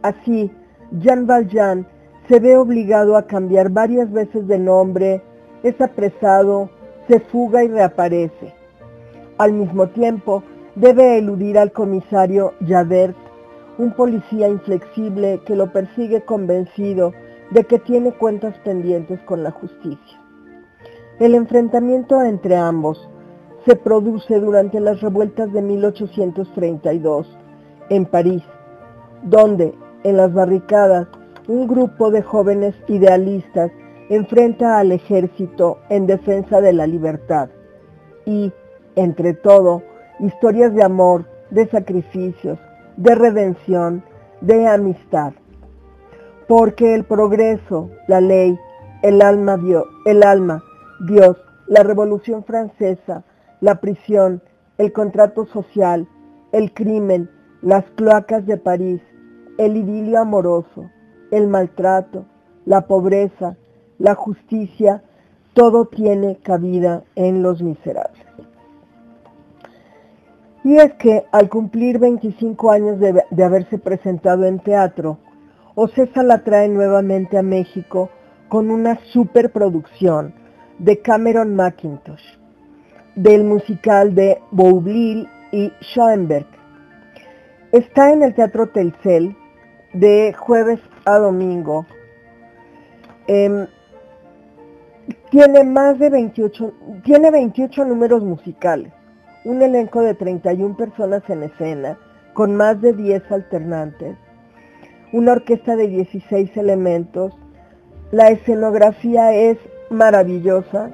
[0.00, 0.50] Así,
[0.92, 1.86] Jean Valjean
[2.26, 5.20] se ve obligado a cambiar varias veces de nombre,
[5.62, 6.70] es apresado,
[7.06, 8.54] se fuga y reaparece.
[9.36, 10.42] Al mismo tiempo,
[10.74, 13.16] debe eludir al comisario Javert,
[13.76, 17.12] un policía inflexible que lo persigue convencido
[17.50, 20.21] de que tiene cuentas pendientes con la justicia.
[21.18, 23.08] El enfrentamiento entre ambos
[23.66, 27.38] se produce durante las revueltas de 1832
[27.90, 28.42] en París,
[29.22, 31.06] donde en las barricadas
[31.48, 33.70] un grupo de jóvenes idealistas
[34.08, 37.50] enfrenta al ejército en defensa de la libertad
[38.24, 38.52] y,
[38.96, 39.82] entre todo,
[40.18, 42.58] historias de amor, de sacrificios,
[42.96, 44.02] de redención,
[44.40, 45.32] de amistad.
[46.48, 48.58] Porque el progreso, la ley,
[49.02, 49.58] el alma,
[50.04, 50.62] el alma,
[51.02, 51.36] Dios,
[51.66, 53.24] la revolución francesa,
[53.60, 54.40] la prisión,
[54.78, 56.06] el contrato social,
[56.52, 57.28] el crimen,
[57.60, 59.00] las cloacas de París,
[59.58, 60.88] el idilio amoroso,
[61.32, 62.24] el maltrato,
[62.66, 63.56] la pobreza,
[63.98, 65.02] la justicia,
[65.54, 68.24] todo tiene cabida en los miserables.
[70.62, 75.18] Y es que al cumplir 25 años de, haberse presentado en teatro,
[75.74, 78.08] Ocesa la trae nuevamente a México
[78.48, 80.41] con una superproducción
[80.82, 82.24] de Cameron McIntosh,
[83.14, 86.46] del musical de Boublil y Schoenberg.
[87.70, 89.36] Está en el Teatro Telcel
[89.92, 91.86] de jueves a domingo.
[93.28, 93.68] Eh,
[95.30, 98.92] tiene más de 28, tiene 28 números musicales,
[99.44, 101.96] un elenco de 31 personas en escena,
[102.34, 104.16] con más de 10 alternantes,
[105.12, 107.34] una orquesta de 16 elementos,
[108.10, 109.58] la escenografía es
[109.92, 110.90] maravillosa,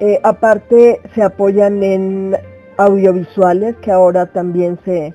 [0.00, 2.36] eh, aparte se apoyan en
[2.76, 5.14] audiovisuales que ahora también se,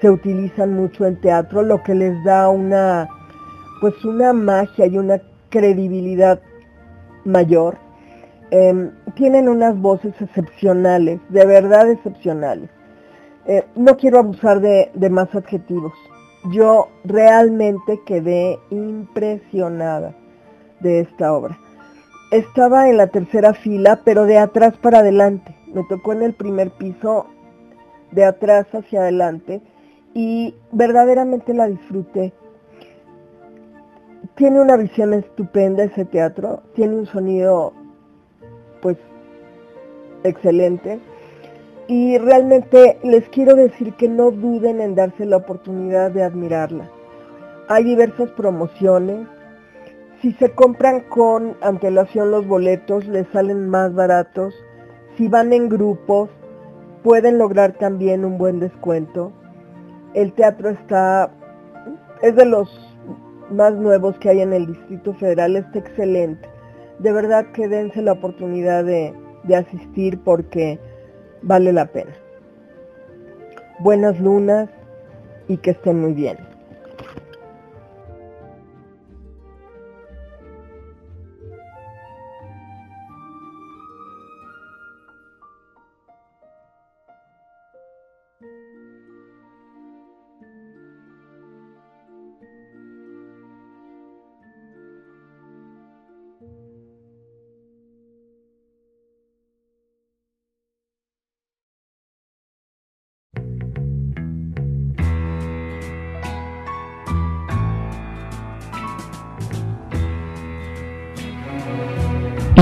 [0.00, 3.08] se utilizan mucho en teatro, lo que les da una,
[3.80, 6.40] pues una magia y una credibilidad
[7.24, 7.76] mayor.
[8.50, 12.70] Eh, tienen unas voces excepcionales, de verdad excepcionales.
[13.46, 15.92] Eh, no quiero abusar de más adjetivos.
[16.52, 20.14] Yo realmente quedé impresionada
[20.80, 21.58] de esta obra.
[22.34, 25.54] Estaba en la tercera fila, pero de atrás para adelante.
[25.72, 27.26] Me tocó en el primer piso,
[28.10, 29.62] de atrás hacia adelante
[30.14, 32.32] y verdaderamente la disfruté.
[34.34, 37.72] Tiene una visión estupenda ese teatro, tiene un sonido
[38.82, 38.96] pues
[40.24, 40.98] excelente
[41.86, 46.90] y realmente les quiero decir que no duden en darse la oportunidad de admirarla.
[47.68, 49.28] Hay diversas promociones,
[50.24, 54.54] si se compran con antelación los boletos les salen más baratos,
[55.18, 56.30] si van en grupos
[57.02, 59.34] pueden lograr también un buen descuento
[60.14, 61.30] el teatro está,
[62.22, 62.70] es de los
[63.50, 66.48] más nuevos que hay en el Distrito Federal, está excelente.
[67.00, 70.78] De verdad que dense la oportunidad de, de asistir porque
[71.42, 72.12] vale la pena.
[73.80, 74.70] Buenas lunas
[75.48, 76.53] y que estén muy bien.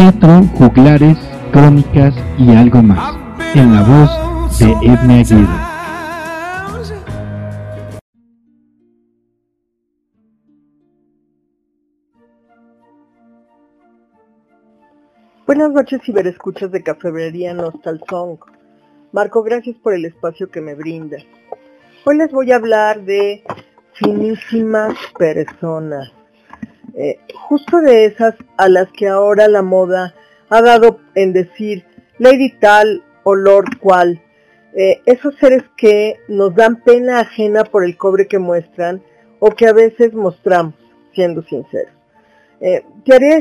[0.03, 1.16] Teatro, juglares,
[1.53, 3.14] crónicas y algo más.
[3.55, 5.46] En la voz de Edna Aguirre.
[15.46, 18.38] Buenas noches, ciberescuchas de Cafebrería Nostal Song.
[19.12, 21.22] Marco, gracias por el espacio que me brindas.
[22.05, 23.44] Hoy les voy a hablar de
[23.92, 26.11] finísimas personas.
[26.95, 30.14] Eh, justo de esas a las que ahora la moda
[30.51, 31.84] ha dado en decir
[32.18, 33.34] Lady tal o
[33.80, 34.20] cual.
[34.74, 39.03] Eh, esos seres que nos dan pena ajena por el cobre que muestran
[39.38, 40.74] o que a veces mostramos.
[41.14, 41.93] siendo sinceros.
[42.59, 42.82] Eh,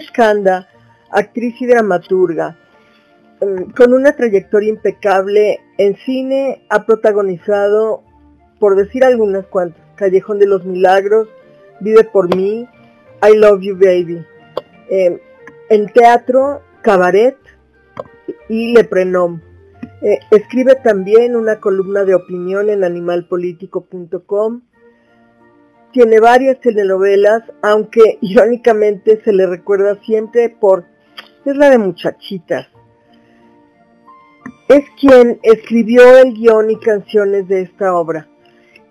[0.07, 0.67] Skanda,
[1.09, 2.57] actriz y dramaturga,
[3.39, 8.03] mm, con una trayectoria impecable en cine, ha protagonizado,
[8.59, 11.29] por decir algunas cuantas, Callejón de los Milagros,
[11.79, 12.67] Vive por mí,
[13.23, 14.25] I Love You Baby.
[14.89, 15.21] Eh,
[15.69, 17.37] en teatro, Cabaret
[18.49, 19.39] y Le Prenom.
[20.01, 24.61] Eh, escribe también una columna de opinión en animalpolitico.com.
[25.93, 30.85] Tiene varias telenovelas, aunque irónicamente se le recuerda siempre por...
[31.45, 32.67] es la de muchachitas.
[34.67, 38.29] Es quien escribió el guion y canciones de esta obra,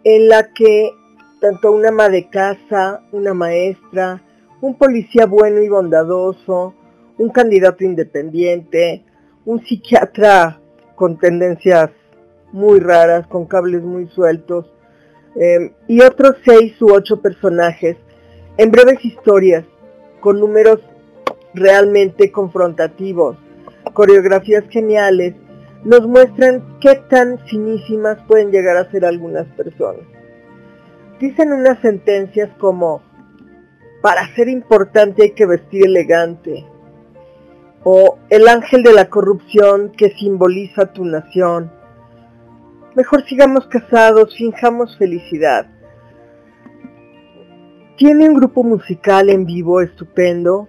[0.05, 0.93] en la que
[1.41, 4.22] tanto una ama de casa, una maestra,
[4.61, 6.74] un policía bueno y bondadoso,
[7.18, 9.05] un candidato independiente,
[9.47, 10.61] un psiquiatra
[10.95, 11.91] con tendencias
[12.53, 14.66] muy raras, con cables muy sueltos,
[15.34, 17.97] em, y otros seis u ocho personajes
[18.59, 19.64] en breves historias,
[20.20, 20.80] con números
[21.55, 23.36] realmente confrontativos,
[23.95, 25.34] coreografías geniales,
[25.84, 30.20] nos muestran qué tan finísimas pueden llegar a ser algunas personas.
[31.21, 33.03] Dicen unas sentencias como,
[34.01, 36.64] para ser importante hay que vestir elegante,
[37.85, 41.71] o el ángel de la corrupción que simboliza tu nación.
[42.95, 45.66] Mejor sigamos casados, finjamos felicidad.
[47.99, 50.68] Tiene un grupo musical en vivo estupendo.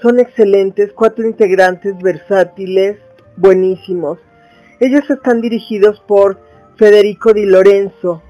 [0.00, 2.96] Son excelentes, cuatro integrantes versátiles,
[3.36, 4.18] buenísimos.
[4.80, 6.40] Ellos están dirigidos por
[6.76, 8.22] Federico Di Lorenzo,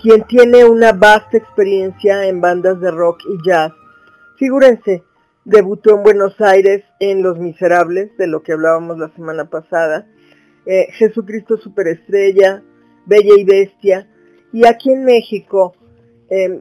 [0.00, 3.72] quien tiene una vasta experiencia en bandas de rock y jazz.
[4.36, 5.04] Figúrense,
[5.44, 10.06] Debutó en Buenos Aires en Los Miserables, de lo que hablábamos la semana pasada.
[10.66, 12.62] Eh, Jesucristo Superestrella,
[13.06, 14.06] Bella y Bestia.
[14.52, 15.74] Y aquí en México
[16.28, 16.60] em,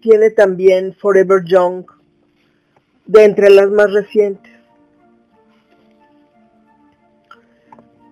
[0.00, 1.84] tiene también Forever Young,
[3.06, 4.52] de entre las más recientes.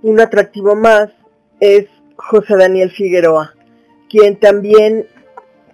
[0.02, 1.10] Un atractivo más
[1.60, 1.86] es
[2.16, 3.54] José Daniel Figueroa,
[4.10, 5.06] quien también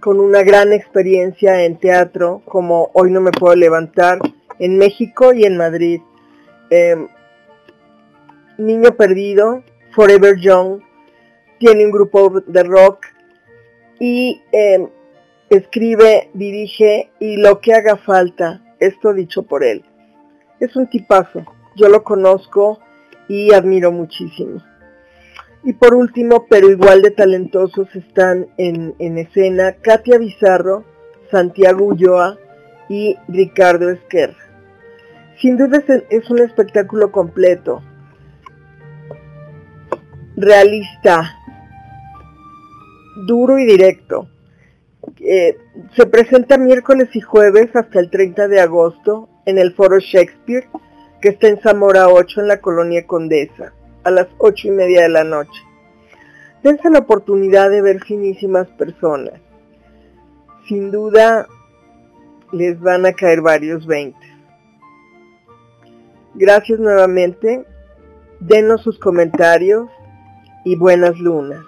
[0.01, 4.19] con una gran experiencia en teatro, como Hoy no me puedo levantar,
[4.59, 6.01] en México y en Madrid.
[6.71, 7.09] Em,
[8.59, 10.81] Niño Perdido, Forever Young,
[11.59, 13.07] tiene un grupo de rock
[13.99, 14.89] y em,
[15.49, 19.83] escribe, dirige y lo que haga falta, esto dicho por él.
[20.61, 22.79] Es un tipazo, yo lo conozco
[23.29, 24.63] y admiro muchísimo.
[25.67, 30.85] Y por último, pero igual de talentosos, están en, escena Katia Bizarro,
[31.29, 32.39] Santiago Ulloa
[32.89, 34.37] y Ricardo Esquerra.
[35.41, 37.83] Sin duda es un espectáculo completo,
[40.37, 41.35] realista,
[43.27, 44.29] duro y directo.
[45.19, 45.59] Eh,
[45.97, 50.69] se presenta miércoles y jueves hasta el 30 de agosto en el Foro Shakespeare,
[51.21, 53.73] que está en Zamora 8 en la colonia Condesa
[54.07, 55.61] a las ocho y media de la noche.
[56.63, 59.41] Dense la oportunidad de ver finísimas personas.
[60.69, 61.49] Sin duda
[62.53, 64.31] les van a caer varios veintes.
[66.35, 67.67] Gracias nuevamente.
[68.39, 69.89] Denos sus comentarios
[70.65, 71.65] y buenas lunas.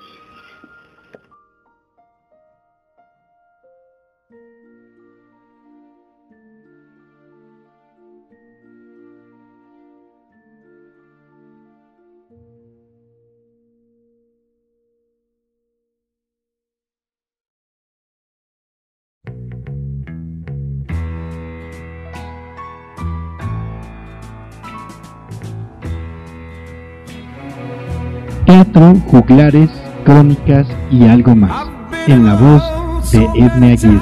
[28.59, 29.71] Teatro, juglares,
[30.05, 31.69] crónicas y algo más,
[32.09, 34.01] en la voz de Edme Aguirre.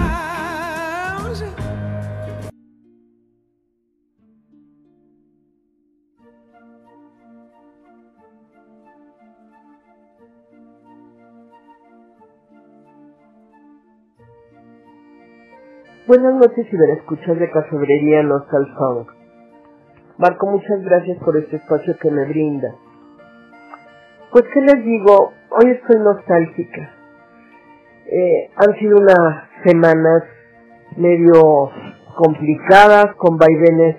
[16.06, 19.06] Buenas noches y escuchar de Cafebrería Nostal Song.
[20.16, 22.74] Marco, muchas gracias por este espacio que me brinda
[24.32, 26.90] pues qué les digo, hoy estoy nostálgica.
[28.06, 30.22] Eh, han sido unas semanas
[30.96, 31.70] medio
[32.16, 33.96] complicadas, con vaivenes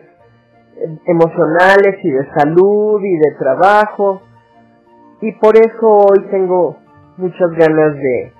[1.05, 4.21] emocionales y de salud y de trabajo.
[5.21, 6.77] Y por eso hoy tengo
[7.17, 8.33] muchas ganas de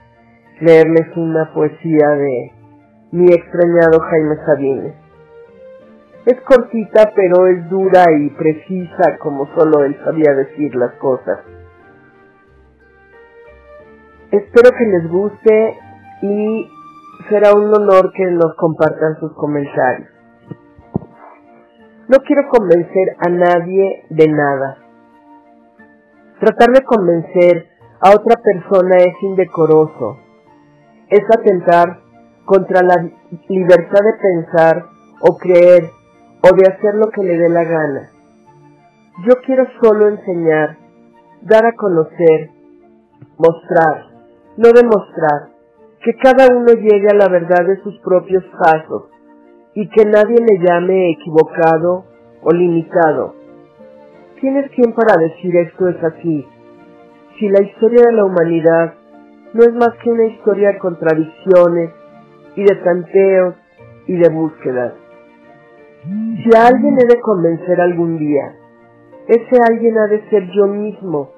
[0.62, 2.52] leerles una poesía de
[3.12, 4.94] mi extrañado Jaime Sabines.
[6.26, 11.40] Es cortita pero es dura y precisa como solo él sabía decir las cosas.
[14.32, 15.78] Espero que les guste
[16.22, 16.70] y
[17.30, 20.10] será un honor que nos compartan sus comentarios.
[22.10, 24.78] No quiero convencer a nadie de nada.
[26.40, 27.68] Tratar de convencer
[28.02, 30.18] a otra persona es indecoroso.
[31.10, 32.00] Es atentar
[32.46, 33.10] contra la
[33.50, 34.86] libertad de pensar
[35.22, 35.90] o creer
[36.42, 38.10] o de hacer lo que le dé la gana.
[39.26, 40.78] Yo quiero solo enseñar,
[41.42, 42.52] dar a conocer,
[43.38, 44.07] mostrar,
[44.58, 45.50] no demostrar,
[46.04, 49.04] que cada uno llegue a la verdad de sus propios pasos
[49.74, 52.06] y que nadie le llame equivocado
[52.42, 53.36] o limitado.
[54.40, 56.48] ¿Quién es quien para decir esto es así?
[57.40, 58.94] Si la historia de la humanidad
[59.54, 61.92] no es más que una historia de contradicciones
[62.56, 63.56] y de tanteos
[64.08, 64.94] y de búsquedas.
[66.04, 68.56] Si a alguien he de convencer algún día,
[69.28, 71.32] ese alguien ha de ser yo mismo,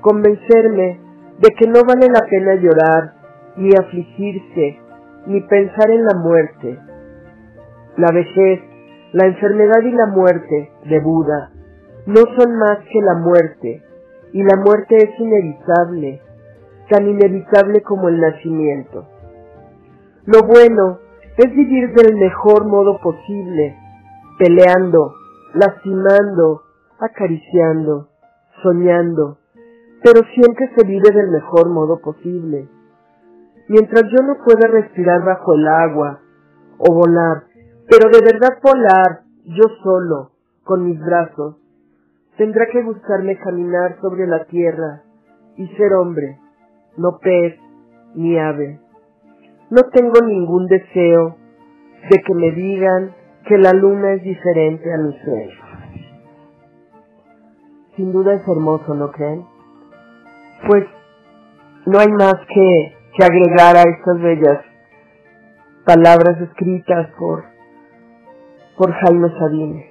[0.00, 1.03] convencerme
[1.38, 3.14] de que no vale la pena llorar,
[3.56, 4.78] ni afligirse,
[5.26, 6.78] ni pensar en la muerte.
[7.96, 8.60] La vejez,
[9.12, 11.50] la enfermedad y la muerte de Buda
[12.06, 13.82] no son más que la muerte,
[14.32, 16.20] y la muerte es inevitable,
[16.90, 19.06] tan inevitable como el nacimiento.
[20.26, 20.98] Lo bueno
[21.36, 23.76] es vivir del mejor modo posible,
[24.38, 25.14] peleando,
[25.54, 26.62] lastimando,
[26.98, 28.08] acariciando,
[28.62, 29.38] soñando,
[30.04, 32.68] pero siempre se vive del mejor modo posible.
[33.68, 36.20] Mientras yo no pueda respirar bajo el agua
[36.76, 37.44] o volar,
[37.88, 40.32] pero de verdad volar yo solo,
[40.62, 41.56] con mis brazos,
[42.36, 45.04] tendrá que gustarme caminar sobre la tierra
[45.56, 46.38] y ser hombre,
[46.98, 47.58] no pez
[48.14, 48.80] ni ave.
[49.70, 51.36] No tengo ningún deseo
[52.10, 53.14] de que me digan
[53.48, 55.64] que la luna es diferente a mi sueño.
[57.96, 59.53] Sin duda es hermoso, ¿no creen?
[60.66, 60.84] Pues
[61.86, 64.64] no hay más que, que agregar a estas bellas
[65.84, 67.44] palabras escritas por,
[68.78, 69.86] por Jaime Sabines.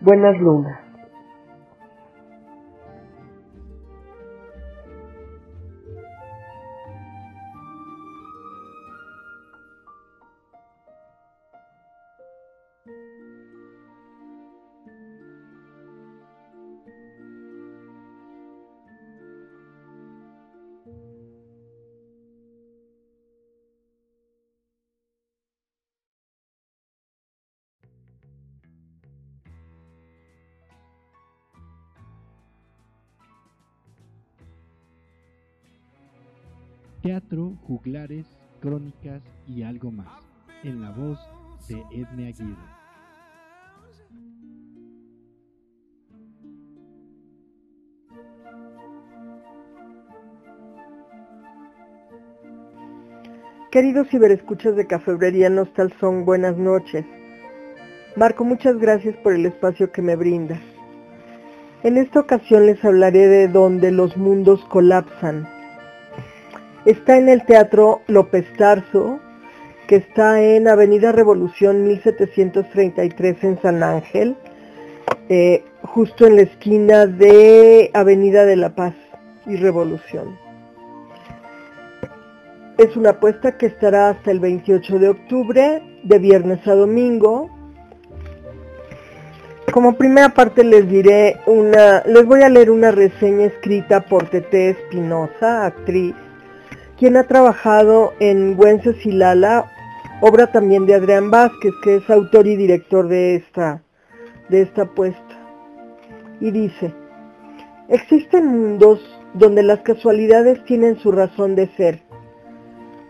[0.00, 0.81] Buenas lunas.
[37.34, 38.26] Juglares,
[38.60, 40.20] crónicas y algo más,
[40.64, 41.18] en la voz
[41.66, 42.56] de Edme Aguirre.
[53.70, 57.06] Queridos ciberescuchas de Cafebrería Nostalzón, buenas noches.
[58.14, 60.60] Marco, muchas gracias por el espacio que me brinda.
[61.82, 65.48] En esta ocasión les hablaré de donde los mundos colapsan,
[66.84, 69.20] Está en el Teatro López Tarso,
[69.86, 74.36] que está en Avenida Revolución 1733 en San Ángel,
[75.28, 78.94] eh, justo en la esquina de Avenida de la Paz
[79.46, 80.36] y Revolución.
[82.78, 87.48] Es una apuesta que estará hasta el 28 de octubre, de viernes a domingo.
[89.72, 94.70] Como primera parte les diré una, les voy a leer una reseña escrita por Tete
[94.70, 96.14] Espinosa, actriz,
[97.02, 99.72] quien ha trabajado en Wencesilala,
[100.20, 103.82] obra también de Adrián Vázquez, que es autor y director de esta,
[104.48, 105.36] de esta apuesta.
[106.38, 106.94] Y dice,
[107.88, 109.00] existen mundos
[109.34, 112.04] donde las casualidades tienen su razón de ser,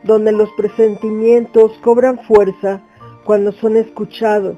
[0.05, 2.80] donde los presentimientos cobran fuerza
[3.24, 4.57] cuando son escuchados,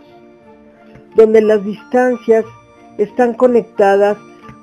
[1.16, 2.44] donde las distancias
[2.98, 4.16] están conectadas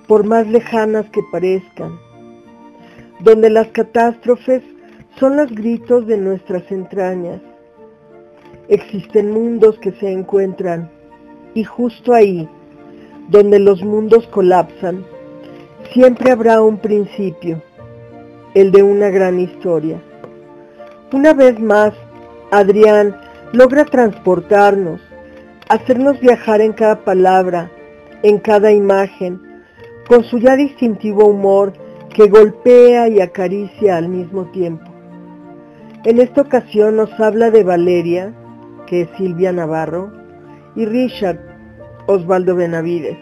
[0.07, 1.99] por más lejanas que parezcan
[3.23, 4.63] donde las catástrofes
[5.19, 7.41] son los gritos de nuestras entrañas.
[8.67, 10.89] Existen mundos que se encuentran
[11.53, 12.47] y justo ahí,
[13.29, 15.05] donde los mundos colapsan,
[15.93, 17.61] siempre habrá un principio,
[18.53, 20.01] el de una gran historia.
[21.11, 21.93] Una vez más,
[22.51, 23.15] Adrián
[23.51, 25.01] logra transportarnos,
[25.67, 27.69] hacernos viajar en cada palabra,
[28.23, 29.41] en cada imagen,
[30.07, 31.73] con su ya distintivo humor
[32.13, 34.85] que golpea y acaricia al mismo tiempo.
[36.03, 38.33] En esta ocasión nos habla de Valeria,
[38.87, 40.11] que es Silvia Navarro,
[40.75, 41.39] y Richard,
[42.07, 43.17] Osvaldo Benavides,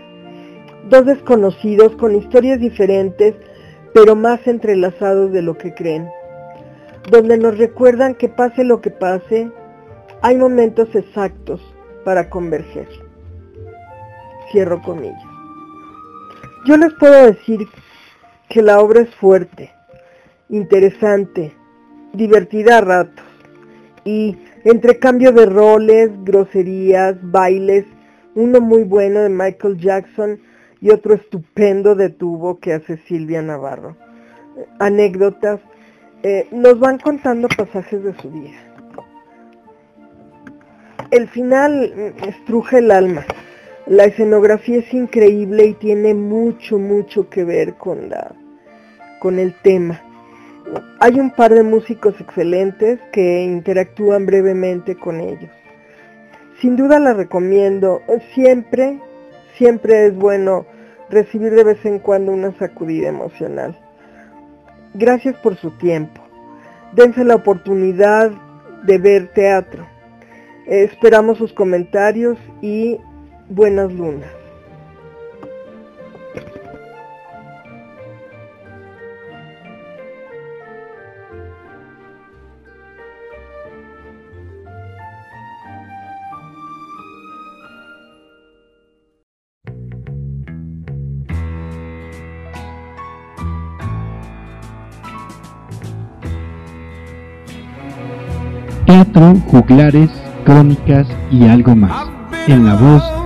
[0.90, 3.36] dos desconocidos con historias diferentes,
[3.94, 6.10] pero más entrelazados de lo que creen.
[7.12, 9.50] donde nos recuerdan que pase lo que pase,
[10.22, 11.60] hay momentos exactos
[12.06, 12.88] para converger.
[14.52, 15.24] Cierro comillas.
[16.66, 17.68] Yo les puedo decir
[18.50, 19.72] que la obra es fuerte,
[20.50, 21.54] interesante,
[22.14, 23.26] divertida a ratos
[24.04, 27.86] y entre cambio de roles, groserías, bailes,
[28.36, 30.39] uno muy bueno de Michael Jackson
[30.82, 33.95] y otro estupendo de tubo que hace Silvia Navarro.
[34.80, 35.60] Anécdotas,
[36.24, 38.58] eh, nos van contando pasajes de su vida.
[41.12, 43.26] El final estruje el alma.
[43.90, 48.36] La escenografía es increíble y tiene mucho, mucho que ver con, la,
[49.20, 50.00] con el tema.
[51.00, 55.50] Hay un par de músicos excelentes que interactúan brevemente con ellos.
[56.62, 58.04] Sin duda la recomiendo.
[58.36, 59.00] Siempre,
[59.58, 60.68] siempre es bueno
[61.10, 63.76] recibir de vez en cuando una sacudida emocional.
[64.94, 66.22] Gracias por su tiempo.
[66.94, 68.30] Dense la oportunidad
[68.84, 69.88] de ver teatro.
[70.68, 73.00] Esperamos sus comentarios y
[73.50, 74.30] buenas lunas.
[98.86, 100.10] Teatro, juglares,
[100.45, 102.10] crónicas y algo más,
[102.47, 103.19] en la voz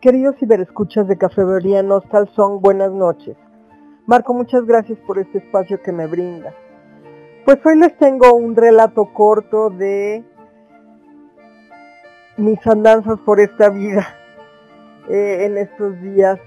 [0.00, 3.36] Queridos ciberescuchas de Cafetería Nostal Song, buenas noches.
[4.06, 6.54] Marco, muchas gracias por este espacio que me brinda.
[7.44, 10.24] Pues hoy les tengo un relato corto de
[12.36, 14.06] mis andanzas por esta vida
[15.08, 16.38] eh, en estos días.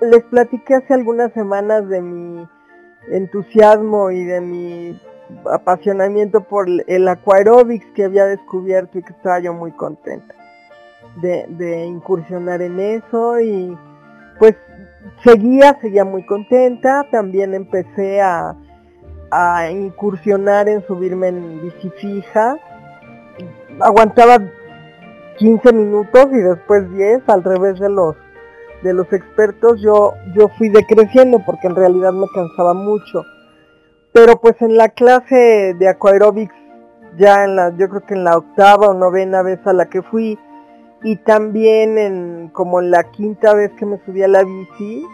[0.00, 2.46] Les platiqué hace algunas semanas de mi
[3.10, 5.00] entusiasmo y de mi
[5.50, 10.34] apasionamiento por el aquarobics que había descubierto y que estaba yo muy contenta
[11.16, 13.76] de, de incursionar en eso y
[14.38, 14.56] pues
[15.22, 18.56] seguía, seguía muy contenta, también empecé a,
[19.30, 22.56] a incursionar en subirme en bici fija,
[23.80, 24.38] aguantaba
[25.38, 28.16] 15 minutos y después 10 al revés de los
[28.84, 33.24] de los expertos yo yo fui decreciendo porque en realidad me cansaba mucho.
[34.12, 36.54] Pero pues en la clase de aquaerobics
[37.18, 40.02] ya en la yo creo que en la octava o novena vez a la que
[40.02, 40.38] fui
[41.02, 45.04] y también en como en la quinta vez que me subí a la bici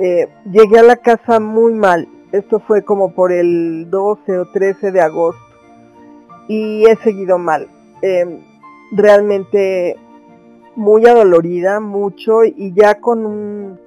[0.00, 2.08] eh, llegué a la casa muy mal.
[2.32, 5.42] Esto fue como por el 12 o 13 de agosto
[6.48, 7.68] y he seguido mal.
[8.02, 8.40] Eh,
[8.92, 9.96] realmente
[10.80, 13.78] muy adolorida, mucho, y ya con un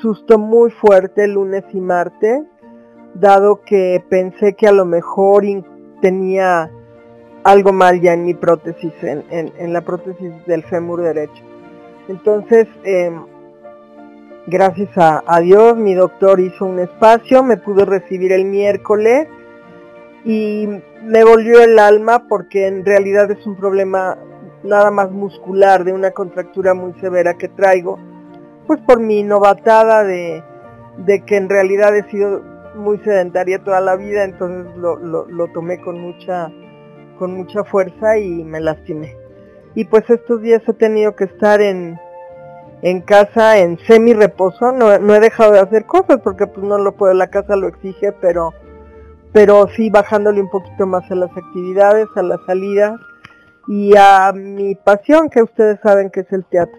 [0.00, 2.40] susto muy fuerte lunes y martes,
[3.12, 5.44] dado que pensé que a lo mejor
[6.00, 6.70] tenía
[7.44, 11.42] algo mal ya en mi prótesis, en, la prótesis del fémur derecho.
[12.08, 13.26] Entonces, em,
[14.46, 19.28] gracias a, a, Dios, mi doctor hizo un espacio, me pudo recibir el miércoles
[20.24, 20.66] y
[21.02, 24.16] me volvió el alma porque en realidad es un problema
[24.66, 27.98] nada más muscular de una contractura muy severa que traigo,
[28.66, 30.42] pues por mi novatada de,
[30.98, 32.42] de que en realidad he sido
[32.74, 36.50] muy sedentaria toda la vida, entonces lo, lo, tomé con mucha,
[37.18, 39.16] con mucha fuerza y me lastimé.
[39.74, 41.98] Y pues estos días he tenido que estar en,
[42.82, 46.78] en casa en semi reposo, no, no he dejado de hacer cosas porque pues no
[46.78, 48.52] lo puedo, la casa lo exige, pero
[49.32, 52.98] pero sí bajándole un poquito más a las actividades, a las salidas
[53.68, 56.78] y a mi pasión que ustedes saben que es el teatro.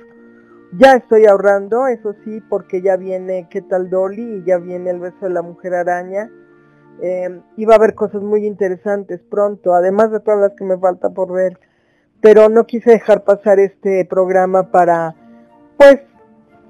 [0.73, 4.99] Ya estoy ahorrando, eso sí, porque ya viene qué tal Dolly y ya viene el
[4.99, 6.29] beso de la mujer araña.
[7.01, 10.77] Eh, y va a haber cosas muy interesantes pronto, además de todas las que me
[10.77, 11.59] falta por ver.
[12.21, 15.15] Pero no quise dejar pasar este programa para,
[15.77, 15.99] pues,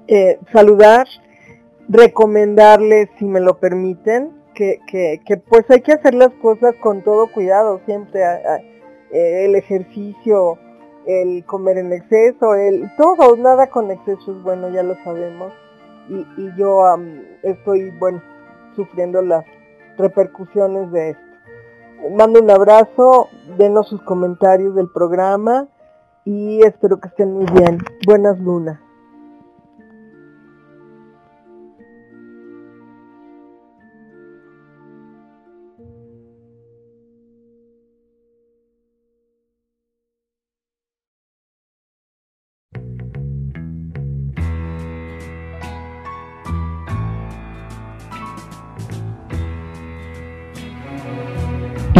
[0.06, 1.06] eh, saludar,
[1.88, 4.80] recomendarles, si me lo permiten, que,
[5.48, 8.22] pues hay que hacer las cosas con todo cuidado siempre.
[9.10, 10.58] El ejercicio,
[11.06, 15.52] el comer en exceso, el todo, nada con exceso es bueno, ya lo sabemos.
[16.08, 16.24] Y,
[16.56, 16.84] yo
[17.42, 18.22] estoy, bueno,
[18.74, 19.44] sufriendo las
[19.98, 21.22] repercusiones de esto.
[22.16, 23.28] Mando un abrazo,
[23.58, 25.68] denos sus comentarios del programa
[26.24, 27.78] y espero que estén muy bien.
[28.06, 28.87] Buenas lunas.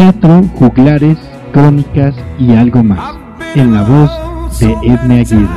[0.08, 1.18] Teatro, juglares,
[1.52, 3.18] crónicas y algo más.
[3.54, 5.48] En la voz de Edme Aguirre.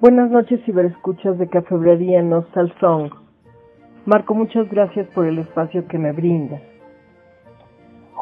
[0.00, 3.12] Buenas noches, ciberescuchas de Cafebrería Nostal Song.
[4.04, 6.60] Marco, muchas gracias por el espacio que me brinda.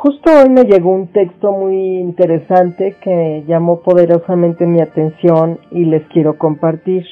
[0.07, 6.07] Justo hoy me llegó un texto muy interesante que llamó poderosamente mi atención y les
[6.11, 7.05] quiero compartir.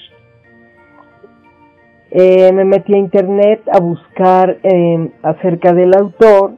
[2.13, 6.53] Eh, me metí a internet a buscar eh, acerca del autor.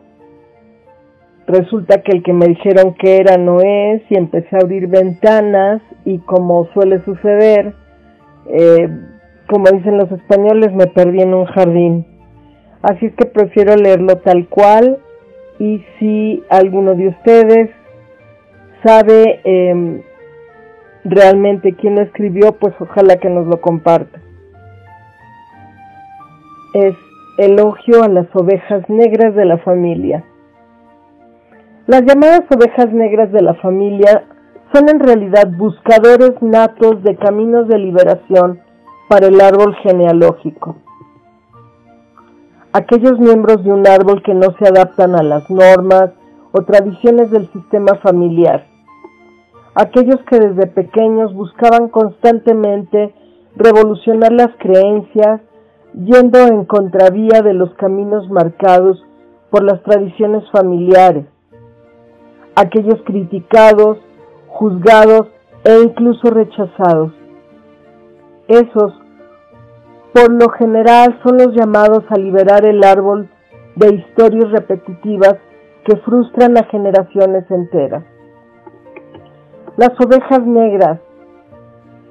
[1.46, 5.80] Resulta que el que me dijeron que era no es y empecé a abrir ventanas
[6.04, 7.72] y como suele suceder,
[8.50, 8.90] eh,
[9.48, 12.06] como dicen los españoles, me perdí en un jardín.
[12.82, 14.98] Así es que prefiero leerlo tal cual
[15.58, 17.70] y si alguno de ustedes
[18.84, 20.02] sabe em,
[21.04, 24.20] realmente quién lo escribió, pues ojalá que nos lo comparta.
[26.74, 26.94] Es
[27.38, 30.24] elogio a las ovejas negras de la familia.
[31.86, 34.24] Las llamadas ovejas negras de la familia
[34.72, 38.60] son en realidad buscadores natos de caminos de liberación
[39.08, 40.76] para el árbol genealógico
[42.76, 46.10] aquellos miembros de un árbol que no se adaptan a las normas
[46.52, 48.66] o tradiciones del sistema familiar,
[49.74, 53.14] aquellos que desde pequeños buscaban constantemente
[53.56, 55.40] revolucionar las creencias,
[55.94, 59.02] yendo en contravía de los caminos marcados
[59.48, 61.24] por las tradiciones familiares,
[62.56, 63.96] aquellos criticados,
[64.48, 65.28] juzgados
[65.64, 67.12] e incluso rechazados.
[68.48, 68.92] Esos
[70.16, 73.28] por lo general son los llamados a liberar el árbol
[73.74, 75.36] de historias repetitivas
[75.84, 78.02] que frustran a generaciones enteras.
[79.76, 81.00] Las ovejas negras,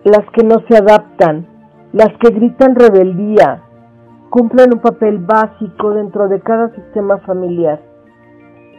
[0.03, 1.47] las que no se adaptan,
[1.93, 3.63] las que gritan rebeldía,
[4.29, 7.81] cumplen un papel básico dentro de cada sistema familiar.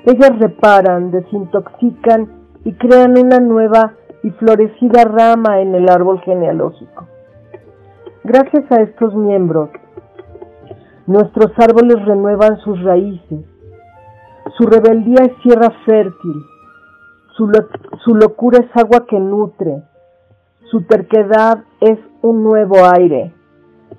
[0.05, 2.29] Ellas reparan, desintoxican
[2.63, 7.16] y crean una nueva y florecida rama en el árbol genealógico.
[8.29, 9.71] Gracias a estos miembros,
[11.07, 13.45] nuestros árboles renuevan sus raíces.
[14.59, 16.35] Su rebeldía es tierra fértil.
[17.37, 19.81] Su, locura es agua que nutre.
[20.73, 23.33] Su terquedad es un nuevo aire.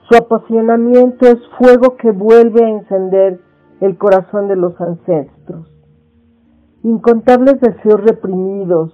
[0.09, 3.39] Su apasionamiento es fuego que vuelve a encender
[3.79, 5.71] el corazón de los ancestros.
[6.83, 8.91] Incontables deseos reprimidos,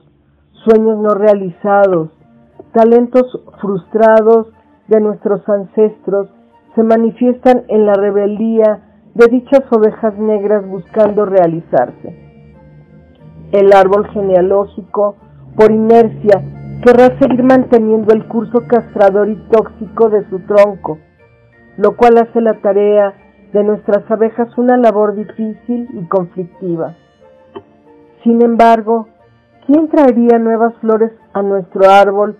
[0.63, 2.11] sueños no realizados,
[2.71, 3.25] talentos
[3.59, 4.53] frustrados
[4.87, 6.29] de nuestros ancestros
[6.75, 8.81] se manifiestan en la rebeldía
[9.13, 12.15] de dichas ovejas negras buscando realizarse.
[13.51, 15.15] El árbol genealógico,
[15.55, 16.41] por inercia,
[16.83, 20.97] querrá seguir manteniendo el curso castrador y tóxico de su tronco,
[21.77, 23.13] lo cual hace la tarea
[23.53, 26.95] de nuestras abejas una labor difícil y conflictiva.
[28.23, 29.07] Sin embargo,
[29.67, 32.37] ¿quién traería nuevas flores a nuestro árbol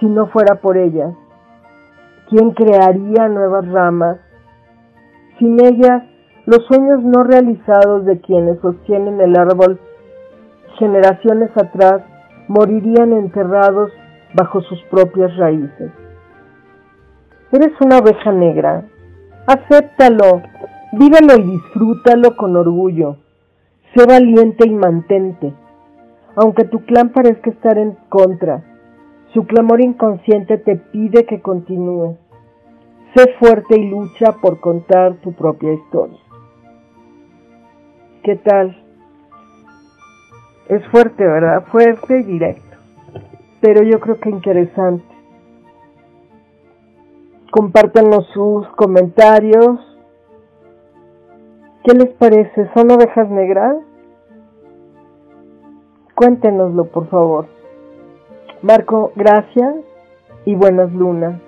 [0.00, 1.14] si no fuera por ellas?
[2.30, 4.18] ¿Quién crearía nuevas ramas?
[5.38, 6.04] Sin ellas,
[6.46, 9.78] los sueños no realizados de quienes sostienen el árbol
[10.78, 12.02] generaciones atrás
[12.48, 13.92] morirían enterrados
[14.34, 15.92] bajo sus propias raíces.
[17.52, 18.84] Eres una oveja negra.
[19.46, 20.42] Acéptalo,
[20.92, 23.16] vívelo y disfrútalo con orgullo.
[23.94, 25.52] Sé valiente y mantente,
[26.36, 28.73] aunque tu clan parezca estar en contra
[29.34, 32.16] su clamor inconsciente te pide que continúes.
[33.14, 36.18] Sé fuerte y lucha por contar tu propia historia.
[38.22, 38.80] ¿Qué tal?
[40.68, 41.66] Es fuerte, ¿verdad?
[41.66, 42.76] Fuerte y directo.
[43.60, 45.04] Pero yo creo que interesante.
[47.50, 49.80] Compártanos sus comentarios.
[51.84, 52.70] ¿Qué les parece?
[52.72, 53.76] ¿Son ovejas negras?
[56.14, 57.63] Cuéntenoslo, por favor.
[58.64, 59.74] Marco, gracias
[60.46, 61.38] y buenas lunas.